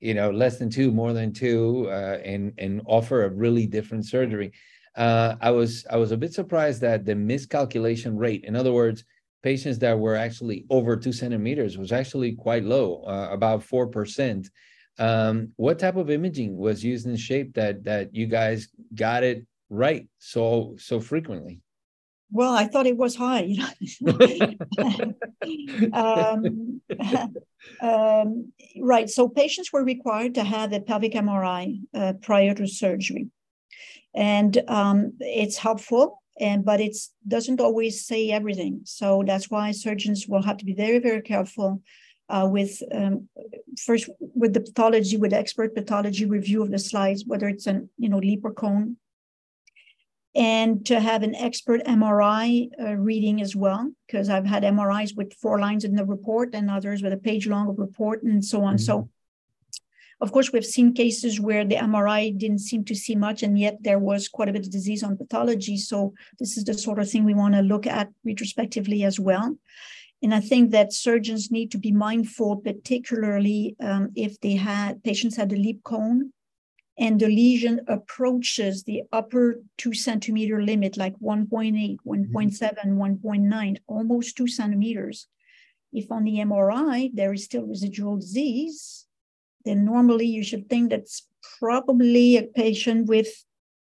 you 0.00 0.14
know, 0.14 0.30
less 0.30 0.58
than 0.58 0.70
two, 0.70 0.90
more 0.90 1.12
than 1.12 1.32
two, 1.32 1.86
uh, 1.88 2.18
and, 2.24 2.52
and 2.58 2.82
offer 2.86 3.24
a 3.24 3.30
really 3.30 3.66
different 3.66 4.04
surgery. 4.04 4.50
Uh, 4.96 5.36
I 5.40 5.52
was 5.52 5.86
I 5.88 5.96
was 5.96 6.10
a 6.10 6.16
bit 6.16 6.34
surprised 6.34 6.80
that 6.82 7.04
the 7.04 7.14
miscalculation 7.14 8.18
rate, 8.18 8.44
in 8.44 8.56
other 8.56 8.72
words, 8.72 9.04
patients 9.42 9.78
that 9.80 9.98
were 9.98 10.16
actually 10.16 10.64
over 10.70 10.96
two 10.96 11.12
centimeters 11.12 11.76
was 11.76 11.92
actually 11.92 12.32
quite 12.32 12.64
low, 12.64 13.02
uh, 13.06 13.28
about 13.30 13.60
4%. 13.60 14.48
Um, 14.98 15.52
what 15.56 15.78
type 15.78 15.96
of 15.96 16.10
imaging 16.10 16.56
was 16.56 16.84
used 16.84 17.06
in 17.06 17.16
shape 17.16 17.54
that 17.54 17.84
that 17.84 18.14
you 18.14 18.26
guys 18.26 18.68
got 18.94 19.24
it 19.24 19.46
right 19.70 20.06
so 20.18 20.76
so 20.78 21.00
frequently? 21.00 21.60
Well 22.30 22.52
i 22.52 22.66
thought 22.66 22.86
it 22.86 22.96
was 22.96 23.16
high 23.16 23.48
um, 25.92 26.82
um, 27.80 28.52
right 28.80 29.08
so 29.08 29.28
patients 29.28 29.72
were 29.72 29.84
required 29.84 30.34
to 30.34 30.44
have 30.44 30.72
a 30.74 30.80
pelvic 30.80 31.12
mri 31.14 31.80
uh, 31.94 32.12
prior 32.20 32.54
to 32.54 32.66
surgery. 32.66 33.28
And 34.14 34.62
um, 34.68 35.14
it's 35.20 35.56
helpful 35.56 36.21
and 36.40 36.64
but 36.64 36.80
it 36.80 36.96
doesn't 37.28 37.60
always 37.60 38.06
say 38.06 38.30
everything 38.30 38.80
so 38.84 39.22
that's 39.26 39.50
why 39.50 39.70
surgeons 39.70 40.26
will 40.28 40.42
have 40.42 40.56
to 40.56 40.64
be 40.64 40.74
very 40.74 40.98
very 40.98 41.22
careful 41.22 41.82
uh, 42.28 42.48
with 42.50 42.82
um, 42.94 43.28
first 43.78 44.08
with 44.18 44.54
the 44.54 44.60
pathology 44.60 45.16
with 45.16 45.32
expert 45.32 45.74
pathology 45.74 46.24
review 46.24 46.62
of 46.62 46.70
the 46.70 46.78
slides 46.78 47.24
whether 47.26 47.48
it's 47.48 47.66
an 47.66 47.88
you 47.98 48.08
know 48.08 48.18
LEEP 48.18 48.44
or 48.44 48.52
cone 48.52 48.96
and 50.34 50.86
to 50.86 50.98
have 50.98 51.22
an 51.22 51.34
expert 51.34 51.82
MRI 51.84 52.70
uh, 52.80 52.94
reading 52.94 53.42
as 53.42 53.54
well, 53.54 53.92
because 54.06 54.30
I've 54.30 54.46
had 54.46 54.62
MRIs 54.62 55.14
with 55.14 55.34
four 55.34 55.60
lines 55.60 55.84
in 55.84 55.94
the 55.94 56.06
report 56.06 56.54
and 56.54 56.70
others 56.70 57.02
with 57.02 57.12
a 57.12 57.18
page 57.18 57.46
long 57.46 57.74
report 57.76 58.22
and 58.22 58.42
so 58.42 58.64
on. 58.64 58.76
Mm-hmm. 58.76 58.84
So, 58.84 59.10
of 60.22 60.30
course, 60.30 60.52
we've 60.52 60.64
seen 60.64 60.94
cases 60.94 61.40
where 61.40 61.64
the 61.64 61.74
MRI 61.74 62.38
didn't 62.38 62.60
seem 62.60 62.84
to 62.84 62.94
see 62.94 63.16
much, 63.16 63.42
and 63.42 63.58
yet 63.58 63.78
there 63.80 63.98
was 63.98 64.28
quite 64.28 64.48
a 64.48 64.52
bit 64.52 64.64
of 64.64 64.70
disease 64.70 65.02
on 65.02 65.16
pathology. 65.16 65.76
So, 65.76 66.14
this 66.38 66.56
is 66.56 66.64
the 66.64 66.74
sort 66.74 67.00
of 67.00 67.10
thing 67.10 67.24
we 67.24 67.34
want 67.34 67.54
to 67.54 67.60
look 67.60 67.86
at 67.86 68.08
retrospectively 68.24 69.02
as 69.02 69.18
well. 69.18 69.56
And 70.22 70.32
I 70.32 70.38
think 70.38 70.70
that 70.70 70.92
surgeons 70.92 71.50
need 71.50 71.72
to 71.72 71.78
be 71.78 71.90
mindful, 71.90 72.58
particularly 72.58 73.74
um, 73.80 74.12
if 74.14 74.40
they 74.40 74.54
had 74.54 75.02
patients 75.02 75.36
had 75.36 75.52
a 75.52 75.56
LEEP 75.56 75.82
cone 75.82 76.32
and 76.96 77.18
the 77.18 77.26
lesion 77.26 77.80
approaches 77.88 78.84
the 78.84 79.02
upper 79.12 79.60
two 79.78 79.94
centimeter 79.94 80.62
limit, 80.62 80.96
like 80.96 81.18
1.8, 81.18 81.96
1.7, 82.06 82.74
1.9, 82.84 83.76
almost 83.88 84.36
two 84.36 84.46
centimeters. 84.46 85.26
If 85.92 86.12
on 86.12 86.22
the 86.24 86.36
MRI 86.36 87.10
there 87.12 87.32
is 87.32 87.44
still 87.44 87.66
residual 87.66 88.16
disease, 88.16 89.06
then 89.64 89.84
normally 89.84 90.26
you 90.26 90.42
should 90.42 90.68
think 90.68 90.90
that's 90.90 91.26
probably 91.58 92.36
a 92.36 92.42
patient 92.42 93.06
with, 93.06 93.28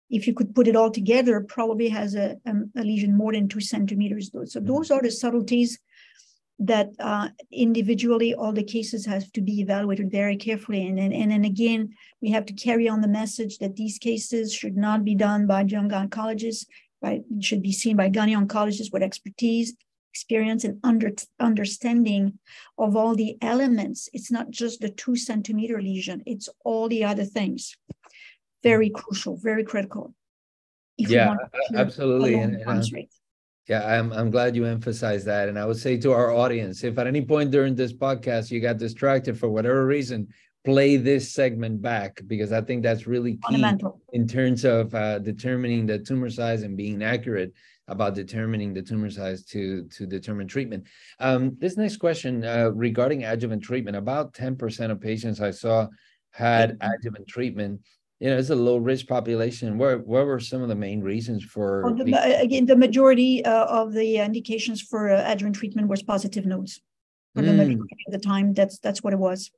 if 0.09 0.27
you 0.27 0.33
could 0.33 0.55
put 0.55 0.67
it 0.67 0.75
all 0.75 0.91
together, 0.91 1.41
probably 1.41 1.89
has 1.89 2.15
a, 2.15 2.37
a, 2.45 2.83
lesion 2.83 3.15
more 3.15 3.33
than 3.33 3.47
two 3.47 3.61
centimeters. 3.61 4.31
So 4.45 4.59
those 4.59 4.91
are 4.91 5.01
the 5.01 5.11
subtleties 5.11 5.79
that 6.59 6.89
uh, 6.99 7.29
individually 7.51 8.33
all 8.33 8.51
the 8.51 8.63
cases 8.63 9.05
have 9.05 9.31
to 9.31 9.41
be 9.41 9.61
evaluated 9.61 10.11
very 10.11 10.35
carefully. 10.35 10.85
And, 10.87 10.99
and, 10.99 11.13
and 11.13 11.31
then 11.31 11.45
again, 11.45 11.93
we 12.21 12.31
have 12.31 12.45
to 12.47 12.53
carry 12.53 12.89
on 12.89 12.99
the 13.01 13.07
message 13.07 13.59
that 13.59 13.77
these 13.77 13.97
cases 13.97 14.53
should 14.53 14.75
not 14.75 15.05
be 15.05 15.15
done 15.15 15.47
by 15.47 15.61
young 15.61 15.89
oncologists, 15.89 16.65
right? 17.01 17.23
should 17.39 17.61
be 17.61 17.71
seen 17.71 17.95
by 17.95 18.09
gynae 18.09 18.35
oncologists 18.35 18.91
with 18.91 19.03
expertise, 19.03 19.73
experience, 20.11 20.63
and 20.63 20.79
under, 20.83 21.11
understanding 21.39 22.39
of 22.77 22.95
all 22.95 23.15
the 23.15 23.37
elements. 23.41 24.09
It's 24.13 24.31
not 24.31 24.49
just 24.49 24.81
the 24.81 24.89
two 24.89 25.15
centimeter 25.15 25.81
lesion, 25.81 26.23
it's 26.25 26.49
all 26.63 26.89
the 26.89 27.03
other 27.03 27.25
things. 27.25 27.77
Very 28.63 28.89
crucial, 28.89 29.37
very 29.37 29.63
critical. 29.63 30.13
yeah, 30.97 31.35
absolutely. 31.75 32.35
And, 32.35 32.55
and, 32.55 32.85
yeah, 33.69 33.85
I'm 33.85 34.11
I'm 34.11 34.31
glad 34.31 34.55
you 34.55 34.65
emphasized 34.65 35.27
that. 35.27 35.47
And 35.47 35.57
I 35.57 35.65
would 35.65 35.77
say 35.77 35.95
to 35.97 36.11
our 36.11 36.33
audience, 36.33 36.83
if 36.83 36.97
at 36.97 37.05
any 37.05 37.21
point 37.21 37.51
during 37.51 37.75
this 37.75 37.93
podcast 37.93 38.49
you 38.49 38.59
got 38.59 38.77
distracted 38.77 39.37
for 39.37 39.47
whatever 39.47 39.85
reason, 39.85 40.27
play 40.65 40.97
this 40.97 41.31
segment 41.31 41.81
back 41.81 42.19
because 42.27 42.51
I 42.51 42.61
think 42.61 42.83
that's 42.83 43.07
really 43.07 43.37
key 43.47 43.63
in 44.13 44.27
terms 44.27 44.65
of 44.65 44.93
uh, 44.93 45.19
determining 45.19 45.85
the 45.85 45.99
tumor 45.99 46.29
size 46.29 46.63
and 46.63 46.75
being 46.75 47.03
accurate 47.03 47.53
about 47.89 48.15
determining 48.15 48.73
the 48.73 48.81
tumor 48.81 49.09
size 49.09 49.43
to 49.45 49.83
to 49.85 50.05
determine 50.05 50.47
treatment. 50.47 50.85
Um, 51.19 51.55
this 51.59 51.77
next 51.77 51.97
question 51.97 52.45
uh, 52.45 52.71
regarding 52.73 53.23
adjuvant 53.23 53.63
treatment, 53.63 53.97
about 53.97 54.33
10% 54.33 54.91
of 54.91 55.01
patients 55.01 55.41
I 55.41 55.51
saw 55.51 55.87
had 56.31 56.77
adjuvant 56.81 57.27
treatment 57.27 57.81
you 58.19 58.29
know, 58.29 58.37
it's 58.37 58.49
a 58.49 58.55
low 58.55 58.77
risk 58.77 59.07
population. 59.07 59.77
What 59.77 60.05
what 60.05 60.25
were 60.25 60.39
some 60.41 60.61
of 60.61 60.67
the 60.67 60.75
main 60.75 61.01
reasons 61.01 61.43
for? 61.43 61.83
Well, 61.83 61.95
the, 61.95 62.39
again, 62.41 62.65
the 62.65 62.75
majority 62.75 63.43
uh, 63.45 63.65
of 63.65 63.93
the 63.93 64.17
indications 64.17 64.81
for 64.81 65.09
uh, 65.09 65.23
adjuvant 65.25 65.55
treatment 65.55 65.87
was 65.87 66.03
positive 66.03 66.45
nodes. 66.45 66.81
For 67.33 67.41
mm. 67.41 67.45
the 67.45 67.53
majority 67.53 68.03
of 68.07 68.11
the 68.11 68.19
time, 68.19 68.53
that's 68.53 68.79
that's 68.79 69.01
what 69.01 69.13
it 69.13 69.19
was. 69.19 69.51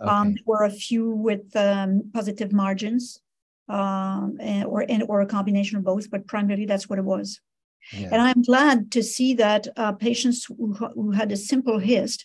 Um, 0.00 0.08
okay. 0.08 0.14
Um, 0.14 0.28
there 0.34 0.44
were 0.46 0.64
a 0.64 0.70
few 0.70 1.10
with 1.10 1.56
um, 1.56 2.10
positive 2.14 2.52
margins, 2.52 3.20
um, 3.68 4.36
and, 4.40 4.64
or 4.66 4.86
and 4.88 5.02
or 5.08 5.20
a 5.20 5.26
combination 5.26 5.78
of 5.78 5.84
both, 5.84 6.08
but 6.08 6.28
primarily 6.28 6.66
that's 6.66 6.88
what 6.88 7.00
it 7.00 7.04
was. 7.04 7.40
Yeah. 7.92 8.08
And 8.12 8.22
I'm 8.22 8.42
glad 8.42 8.90
to 8.92 9.02
see 9.02 9.34
that 9.34 9.68
uh, 9.76 9.92
patients 9.92 10.44
who, 10.44 10.74
who, 10.74 11.10
had 11.10 11.32
a 11.32 11.36
simple 11.36 11.78
HIST 11.78 12.24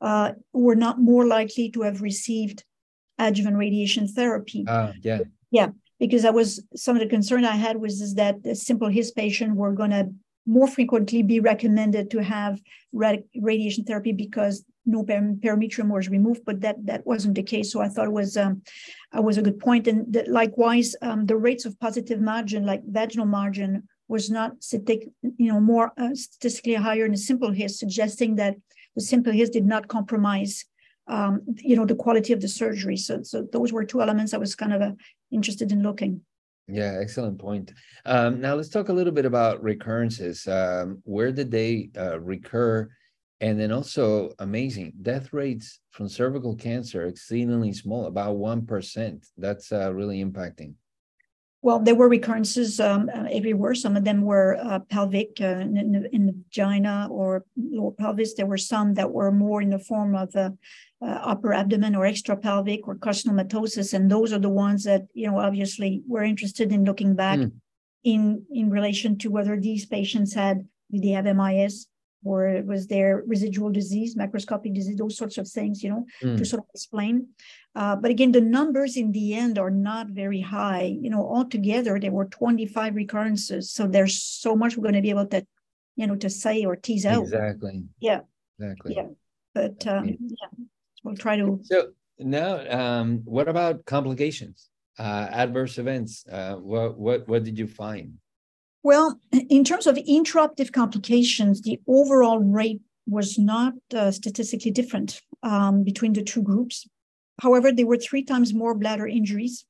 uh, 0.00 0.32
were 0.52 0.76
not 0.76 1.00
more 1.00 1.26
likely 1.26 1.70
to 1.70 1.82
have 1.82 2.02
received 2.02 2.64
adjuvant 3.18 3.56
radiation 3.56 4.06
therapy. 4.06 4.64
Uh, 4.66 4.92
yeah. 5.02 5.20
Yeah, 5.50 5.68
because 5.98 6.22
that 6.22 6.34
was 6.34 6.62
some 6.76 6.96
of 6.96 7.00
the 7.00 7.08
concern 7.08 7.44
I 7.44 7.56
had 7.56 7.78
was 7.78 8.00
is 8.00 8.14
that 8.14 8.42
the 8.42 8.54
simple 8.54 8.88
HIST 8.88 9.16
patient 9.16 9.56
were 9.56 9.72
going 9.72 9.90
to 9.90 10.12
more 10.46 10.68
frequently 10.68 11.22
be 11.22 11.40
recommended 11.40 12.10
to 12.10 12.22
have 12.22 12.60
radiation 12.92 13.84
therapy 13.84 14.12
because 14.12 14.64
no 14.86 15.04
parametrium 15.04 15.88
was 15.88 16.08
removed, 16.08 16.42
but 16.46 16.62
that 16.62 16.76
that 16.86 17.06
wasn't 17.06 17.34
the 17.34 17.42
case. 17.42 17.70
So 17.70 17.80
I 17.80 17.88
thought 17.88 18.06
it 18.06 18.12
was 18.12 18.36
um, 18.36 18.62
uh, 19.16 19.20
was 19.20 19.36
a 19.36 19.42
good 19.42 19.58
point. 19.58 19.86
And 19.86 20.10
that 20.14 20.28
likewise, 20.28 20.96
um, 21.02 21.26
the 21.26 21.36
rates 21.36 21.66
of 21.66 21.78
positive 21.78 22.20
margin, 22.20 22.64
like 22.64 22.82
vaginal 22.86 23.26
margin, 23.26 23.86
was 24.08 24.30
not 24.30 24.52
you 24.72 25.52
know 25.52 25.60
more 25.60 25.92
uh, 25.96 26.14
statistically 26.14 26.74
higher 26.74 27.04
in 27.04 27.14
a 27.14 27.18
simple 27.18 27.52
HIST, 27.52 27.78
suggesting 27.78 28.36
that 28.36 28.56
the 28.96 29.02
simple 29.02 29.32
HIST 29.32 29.52
did 29.52 29.66
not 29.66 29.88
compromise 29.88 30.64
um, 31.06 31.42
you 31.56 31.76
know 31.76 31.86
the 31.86 31.94
quality 31.94 32.32
of 32.32 32.40
the 32.40 32.48
surgery. 32.48 32.96
So 32.96 33.22
so 33.22 33.46
those 33.52 33.72
were 33.72 33.84
two 33.84 34.02
elements 34.02 34.34
I 34.34 34.38
was 34.38 34.54
kind 34.54 34.72
of 34.72 34.82
uh, 34.82 34.92
interested 35.30 35.72
in 35.72 35.82
looking. 35.82 36.22
Yeah, 36.70 36.98
excellent 37.00 37.38
point. 37.38 37.72
Um, 38.04 38.42
now 38.42 38.54
let's 38.54 38.68
talk 38.68 38.90
a 38.90 38.92
little 38.92 39.12
bit 39.12 39.24
about 39.24 39.62
recurrences. 39.62 40.46
Um, 40.46 41.00
where 41.04 41.32
did 41.32 41.50
they 41.50 41.90
uh, 41.96 42.20
recur? 42.20 42.90
And 43.40 43.58
then 43.58 43.72
also 43.72 44.32
amazing 44.38 44.92
death 45.00 45.32
rates 45.32 45.80
from 45.92 46.08
cervical 46.08 46.56
cancer 46.56 47.06
exceedingly 47.06 47.72
small, 47.72 48.06
about 48.06 48.36
1%. 48.36 49.26
That's 49.38 49.72
uh, 49.72 49.94
really 49.94 50.22
impacting. 50.22 50.74
Well, 51.60 51.80
there 51.80 51.96
were 51.96 52.08
recurrences 52.08 52.78
um, 52.78 53.10
uh, 53.12 53.24
everywhere. 53.32 53.74
Some 53.74 53.96
of 53.96 54.04
them 54.04 54.22
were 54.22 54.56
uh, 54.62 54.78
pelvic 54.78 55.38
uh, 55.40 55.58
in, 55.58 55.74
the, 55.74 56.14
in, 56.14 56.26
the, 56.26 56.32
vagina 56.32 57.08
or 57.10 57.44
lower 57.56 57.90
pelvis. 57.90 58.34
There 58.34 58.46
were 58.46 58.58
some 58.58 58.94
that 58.94 59.10
were 59.10 59.32
more 59.32 59.60
in 59.60 59.70
the 59.70 59.78
form 59.80 60.14
of 60.14 60.34
uh, 60.36 60.50
uh 61.02 61.06
upper 61.06 61.52
abdomen 61.52 61.96
or 61.96 62.06
extra 62.06 62.36
pelvic 62.36 62.86
or 62.86 62.94
carcinomatosis. 62.94 63.92
And 63.92 64.08
those 64.08 64.32
are 64.32 64.38
the 64.38 64.48
ones 64.48 64.84
that, 64.84 65.02
you 65.14 65.26
know, 65.26 65.38
obviously 65.40 66.02
we're 66.06 66.22
interested 66.22 66.72
in 66.72 66.84
looking 66.84 67.16
back 67.16 67.40
mm. 67.40 67.52
in, 68.04 68.44
in 68.52 68.70
relation 68.70 69.18
to 69.18 69.30
whether 69.30 69.58
these 69.58 69.84
patients 69.84 70.34
had, 70.34 70.64
did 70.92 71.02
they 71.02 71.08
have 71.08 71.24
MIS? 71.24 71.88
Or 72.24 72.62
was 72.66 72.86
there 72.86 73.22
residual 73.26 73.70
disease, 73.70 74.16
macroscopic 74.16 74.74
disease, 74.74 74.96
those 74.96 75.16
sorts 75.16 75.38
of 75.38 75.48
things, 75.48 75.82
you 75.82 75.90
know, 75.90 76.06
mm. 76.22 76.36
to 76.36 76.44
sort 76.44 76.60
of 76.60 76.66
explain. 76.74 77.28
Uh, 77.74 77.94
but 77.96 78.10
again, 78.10 78.32
the 78.32 78.40
numbers 78.40 78.96
in 78.96 79.12
the 79.12 79.34
end 79.34 79.58
are 79.58 79.70
not 79.70 80.08
very 80.08 80.40
high. 80.40 80.96
You 81.00 81.10
know, 81.10 81.22
altogether 81.22 81.98
there 81.98 82.10
were 82.10 82.26
25 82.26 82.96
recurrences. 82.96 83.70
So 83.70 83.86
there's 83.86 84.20
so 84.22 84.56
much 84.56 84.76
we're 84.76 84.82
going 84.82 84.94
to 84.94 85.02
be 85.02 85.10
able 85.10 85.26
to, 85.26 85.46
you 85.96 86.06
know, 86.06 86.16
to 86.16 86.28
say 86.28 86.64
or 86.64 86.74
tease 86.74 87.06
out. 87.06 87.22
Exactly. 87.22 87.84
Yeah. 88.00 88.20
Exactly. 88.58 88.94
Yeah. 88.96 89.06
But 89.54 89.86
um, 89.86 90.16
yeah, 90.20 90.64
we'll 91.04 91.16
try 91.16 91.36
to. 91.36 91.60
So 91.62 91.90
now, 92.18 92.68
um, 92.70 93.22
what 93.24 93.48
about 93.48 93.84
complications, 93.84 94.68
uh, 94.98 95.28
adverse 95.30 95.78
events? 95.78 96.24
Uh, 96.30 96.56
what 96.56 96.98
what 96.98 97.28
what 97.28 97.44
did 97.44 97.58
you 97.58 97.66
find? 97.66 98.14
Well, 98.82 99.20
in 99.32 99.64
terms 99.64 99.86
of 99.86 99.96
intraoperative 99.96 100.72
complications, 100.72 101.62
the 101.62 101.80
overall 101.86 102.38
rate 102.38 102.80
was 103.06 103.38
not 103.38 103.74
uh, 103.94 104.10
statistically 104.10 104.70
different 104.70 105.22
um, 105.42 105.82
between 105.82 106.12
the 106.12 106.22
two 106.22 106.42
groups. 106.42 106.86
However, 107.40 107.72
there 107.72 107.86
were 107.86 107.96
three 107.96 108.24
times 108.24 108.52
more 108.52 108.74
bladder 108.74 109.06
injuries 109.06 109.64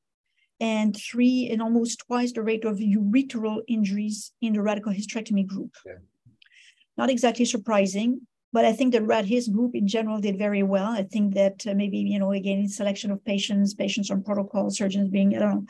and 0.61 0.97
three 0.97 1.49
and 1.51 1.63
almost 1.63 2.03
twice 2.07 2.33
the 2.33 2.43
rate 2.43 2.65
of 2.65 2.79
ureteral 2.79 3.61
injuries 3.69 4.33
in 4.41 4.55
the 4.55 4.63
radical 4.63 4.93
hysterectomy 4.93 5.47
group. 5.47 5.71
Yeah. 5.87 5.95
Not 6.97 7.11
exactly 7.11 7.45
surprising, 7.45 8.23
but 8.53 8.65
I 8.65 8.73
think 8.73 8.93
the 8.93 9.03
RAD-HIST 9.03 9.53
group 9.53 9.77
in 9.77 9.87
general 9.87 10.21
did 10.21 10.37
very 10.37 10.65
well. 10.65 10.91
I 10.91 11.03
think 11.03 11.35
that 11.35 11.65
uh, 11.67 11.75
maybe, 11.75 11.99
you 11.99 12.19
know, 12.19 12.33
again, 12.33 12.59
in 12.59 12.69
selection 12.69 13.13
of 13.13 13.25
patients, 13.25 13.75
patients 13.75 14.11
on 14.11 14.25
protocol, 14.25 14.71
surgeons 14.71 15.11
being, 15.11 15.37
I 15.37 15.39
don't 15.39 15.55
know, 15.55 15.67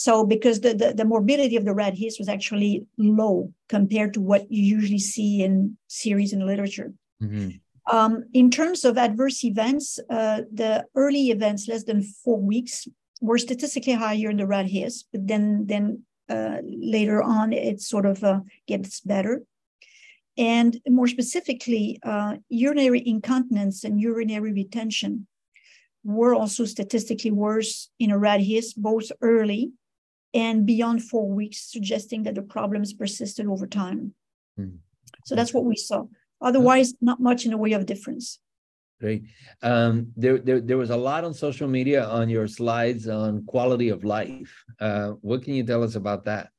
so 0.00 0.24
because 0.24 0.60
the, 0.62 0.72
the, 0.72 0.94
the, 0.94 1.04
morbidity 1.04 1.56
of 1.56 1.66
the 1.66 1.74
RAD-HIST 1.74 2.18
was 2.18 2.30
actually 2.30 2.86
low 2.96 3.52
compared 3.68 4.14
to 4.14 4.20
what 4.22 4.50
you 4.50 4.62
usually 4.62 4.98
see 4.98 5.42
in 5.42 5.76
series 5.88 6.32
in 6.32 6.38
the 6.38 6.46
literature. 6.46 6.94
Mm-hmm. 7.22 7.50
Um, 7.94 8.24
in 8.32 8.50
terms 8.50 8.86
of 8.86 8.96
adverse 8.96 9.44
events, 9.44 9.98
uh, 10.08 10.40
the 10.50 10.86
early 10.94 11.28
events, 11.28 11.68
less 11.68 11.84
than 11.84 12.02
four 12.02 12.40
weeks, 12.40 12.88
were 13.20 13.36
statistically 13.36 13.92
higher 13.92 14.30
in 14.30 14.38
the 14.38 14.46
RAD-HIST, 14.46 15.06
but 15.12 15.28
then 15.28 15.66
then 15.66 16.02
uh, 16.30 16.62
later 16.64 17.22
on 17.22 17.52
it 17.52 17.82
sort 17.82 18.06
of 18.06 18.24
uh, 18.24 18.40
gets 18.66 19.00
better. 19.00 19.42
And 20.38 20.80
more 20.88 21.08
specifically, 21.08 21.98
uh, 22.02 22.36
urinary 22.48 23.02
incontinence 23.06 23.84
and 23.84 24.00
urinary 24.00 24.54
retention 24.54 25.26
were 26.04 26.34
also 26.34 26.64
statistically 26.64 27.32
worse 27.32 27.90
in 27.98 28.10
a 28.10 28.18
RAD-HIST, 28.18 28.80
both 28.80 29.12
early 29.20 29.72
and 30.32 30.66
beyond 30.66 31.02
four 31.02 31.28
weeks, 31.28 31.70
suggesting 31.70 32.22
that 32.24 32.34
the 32.34 32.42
problems 32.42 32.92
persisted 32.92 33.46
over 33.46 33.66
time. 33.66 34.14
Mm. 34.58 34.78
So 35.24 35.34
that's 35.34 35.52
what 35.52 35.64
we 35.64 35.76
saw. 35.76 36.04
Otherwise, 36.40 36.94
not 37.00 37.20
much 37.20 37.44
in 37.44 37.50
the 37.50 37.56
way 37.56 37.72
of 37.72 37.86
difference. 37.86 38.38
Great. 39.00 39.24
Um, 39.62 40.12
there, 40.16 40.38
there, 40.38 40.60
there 40.60 40.76
was 40.76 40.90
a 40.90 40.96
lot 40.96 41.24
on 41.24 41.32
social 41.32 41.68
media 41.68 42.04
on 42.04 42.28
your 42.28 42.46
slides 42.46 43.08
on 43.08 43.44
quality 43.46 43.88
of 43.88 44.04
life. 44.04 44.64
Uh, 44.78 45.12
what 45.22 45.42
can 45.42 45.54
you 45.54 45.64
tell 45.64 45.82
us 45.82 45.94
about 45.94 46.24
that? 46.26 46.50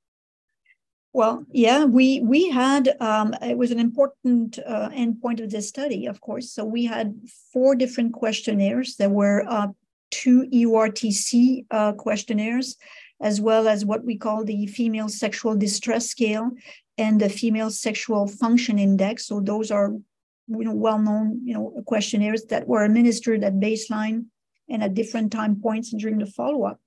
Well, 1.14 1.46
yeah, 1.52 1.84
we 1.84 2.22
we 2.22 2.50
had 2.50 2.96
um, 3.02 3.36
it 3.42 3.58
was 3.58 3.72
an 3.72 3.80
important 3.80 4.60
uh, 4.66 4.90
endpoint 4.90 5.42
of 5.44 5.52
this 5.52 5.68
study, 5.68 6.06
of 6.06 6.22
course. 6.22 6.54
So 6.54 6.64
we 6.64 6.86
had 6.86 7.14
four 7.52 7.76
different 7.76 8.14
questionnaires. 8.14 8.96
There 8.96 9.10
were 9.10 9.46
uh, 9.48 9.68
two 10.10 10.48
EORTC 10.54 11.66
uh, 11.70 11.94
questionnaires 11.94 12.78
as 13.22 13.40
well 13.40 13.68
as 13.68 13.86
what 13.86 14.04
we 14.04 14.18
call 14.18 14.44
the 14.44 14.66
female 14.68 15.08
sexual 15.08 15.56
distress 15.56 16.08
scale 16.10 16.52
and 16.98 17.22
the 17.22 17.30
female 17.30 17.70
sexual 17.70 18.28
function 18.28 18.80
index. 18.80 19.28
So 19.28 19.40
those 19.40 19.72
are 19.72 19.94
you 20.48 20.66
know 20.66 20.74
well-known 20.74 21.42
you 21.46 21.54
know 21.54 21.82
questionnaires 21.86 22.46
that 22.46 22.68
were 22.68 22.84
administered 22.84 23.44
at 23.44 23.54
baseline 23.54 24.26
and 24.70 24.84
at 24.84 24.94
different 24.94 25.32
time 25.32 25.60
points 25.62 25.92
during 25.92 26.18
the 26.18 26.26
follow-up. 26.26 26.80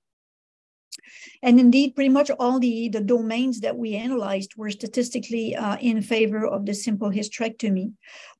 And 1.43 1.59
indeed, 1.59 1.93
pretty 1.95 2.09
much 2.09 2.31
all 2.39 2.59
the, 2.59 2.89
the 2.89 3.01
domains 3.01 3.59
that 3.59 3.77
we 3.77 3.95
analyzed 3.95 4.55
were 4.55 4.71
statistically 4.71 5.55
uh, 5.55 5.77
in 5.77 6.01
favor 6.01 6.47
of 6.47 6.65
the 6.65 6.73
simple 6.73 7.11
hysterectomy, 7.11 7.91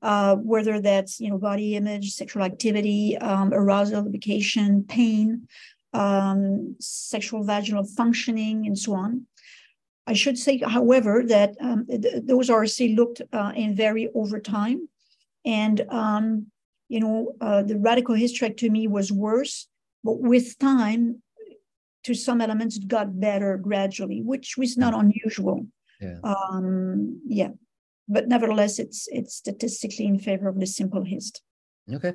uh, 0.02 0.36
whether 0.38 0.80
that's 0.80 1.20
you 1.20 1.30
know 1.30 1.38
body 1.38 1.76
image, 1.76 2.14
sexual 2.14 2.44
activity, 2.44 3.18
um, 3.18 3.54
arousal, 3.54 4.04
lubrication, 4.04 4.86
pain, 4.88 5.48
um, 5.96 6.76
sexual 6.80 7.44
vaginal 7.44 7.84
functioning, 7.84 8.66
and 8.68 8.78
so 8.78 8.94
on. 8.94 9.26
I 10.08 10.14
should 10.14 10.38
say, 10.38 10.58
however, 10.60 11.24
that 11.28 11.56
um, 11.60 11.88
th- 11.88 12.24
those 12.24 12.50
are 12.50 12.66
say 12.68 12.90
looked 12.90 13.22
uh, 13.34 13.52
and 13.56 13.76
vary 13.76 14.10
over 14.14 14.40
time, 14.40 14.88
and 15.46 15.82
um, 15.90 16.48
you 16.90 17.00
know 17.00 17.34
uh, 17.42 17.64
the 17.64 17.78
radical 17.78 18.16
hysterectomy 18.16 18.88
was 18.88 19.12
worse, 19.12 19.68
but 20.04 20.20
with 20.20 20.60
time, 20.60 21.22
to 22.04 22.14
some 22.14 22.40
elements, 22.42 22.78
it 22.78 22.88
got 22.88 23.20
better 23.20 23.58
gradually, 23.58 24.22
which 24.22 24.58
was 24.58 24.78
not 24.78 24.94
unusual. 24.94 25.66
Yeah. 26.00 26.20
Um, 26.24 27.22
yeah, 27.26 27.52
but 28.08 28.28
nevertheless, 28.28 28.80
it's 28.80 29.08
it's 29.12 29.36
statistically 29.36 30.06
in 30.06 30.20
favor 30.20 30.48
of 30.48 30.60
the 30.60 30.68
simple 30.68 31.04
HIST. 31.04 31.42
Okay. 31.92 32.14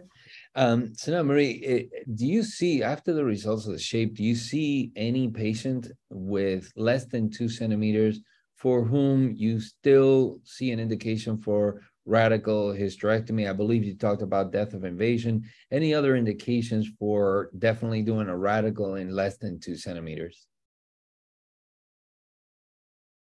Um, 0.56 0.94
so 0.96 1.12
now, 1.12 1.22
Marie, 1.22 1.62
eh, 1.64 2.02
do 2.14 2.26
you 2.26 2.42
see 2.42 2.82
after 2.82 3.12
the 3.12 3.24
results 3.24 3.66
of 3.66 3.72
the 3.72 3.78
shape, 3.78 4.16
do 4.16 4.24
you 4.24 4.34
see 4.34 4.90
any 4.96 5.28
patient 5.28 5.90
with 6.10 6.72
less 6.76 7.06
than 7.06 7.30
two 7.30 7.48
centimeters 7.48 8.20
for 8.56 8.84
whom 8.84 9.32
you 9.36 9.60
still 9.60 10.40
see 10.44 10.72
an 10.72 10.80
indication 10.80 11.38
for 11.38 11.82
radical 12.04 12.72
hysterectomy? 12.72 13.48
I 13.48 13.52
believe 13.52 13.84
you 13.84 13.94
talked 13.94 14.22
about 14.22 14.52
death 14.52 14.74
of 14.74 14.84
invasion. 14.84 15.44
Any 15.70 15.94
other 15.94 16.16
indications 16.16 16.88
for 16.98 17.50
definitely 17.56 18.02
doing 18.02 18.28
a 18.28 18.36
radical 18.36 18.96
in 18.96 19.10
less 19.10 19.38
than 19.38 19.60
two 19.60 19.76
centimeters? 19.76 20.49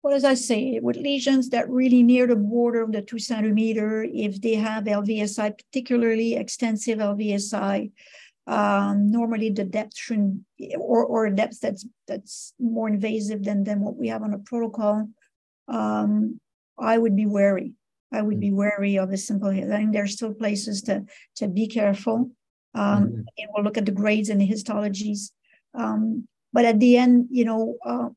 Well, 0.03 0.15
as 0.15 0.25
I 0.25 0.35
say, 0.35 0.81
with 0.83 0.97
lesions 0.97 1.51
that 1.51 1.71
really 1.71 2.03
near 2.03 2.27
the 2.27 2.37
border 2.37 2.83
of 2.83 2.93
the 2.93 3.03
two 3.03 3.21
centimeter, 3.21 4.03
if 4.03 4.41
they 4.41 4.55
have 4.55 4.85
LVSI, 4.85 5.57
particularly 5.57 6.35
extensive 6.35 6.99
LVSI, 6.99 7.93
um, 8.49 9.11
normally 9.13 9.51
the 9.51 9.65
depth 9.65 9.97
shouldn't, 9.97 10.41
or, 10.77 11.05
or 11.05 11.31
depth 11.31 11.61
that's 11.61 11.87
that's 12.09 12.55
more 12.59 12.89
invasive 12.89 13.45
than, 13.45 13.63
than 13.63 13.81
what 13.81 13.97
we 13.97 14.09
have 14.09 14.23
on 14.23 14.35
a 14.35 14.39
protocol, 14.39 15.09
um, 15.69 16.41
I 16.77 16.99
would 16.99 17.15
be 17.15 17.27
wary. 17.27 17.75
I 18.13 18.23
would 18.23 18.41
be 18.41 18.51
mm. 18.51 18.57
wary 18.57 18.99
of 18.99 19.11
a 19.11 19.17
simple 19.17 19.51
I 19.51 19.63
think 19.63 19.93
there 19.93 20.03
are 20.03 20.09
still 20.09 20.35
places 20.35 20.83
to, 20.83 21.05
to 21.37 21.49
be 21.49 21.69
careful. 21.69 22.33
Um, 22.75 23.05
mm-hmm. 23.05 23.15
And 23.39 23.49
we'll 23.55 23.65
look 23.65 23.79
at 23.79 23.87
the 23.87 23.93
grades 23.93 24.29
and 24.29 24.41
the 24.41 24.49
histologies. 24.49 25.31
Um, 25.75 26.27
but 26.53 26.65
at 26.65 26.81
the 26.81 26.97
end, 26.97 27.29
you 27.31 27.45
know, 27.45 27.77
uh, 27.85 28.09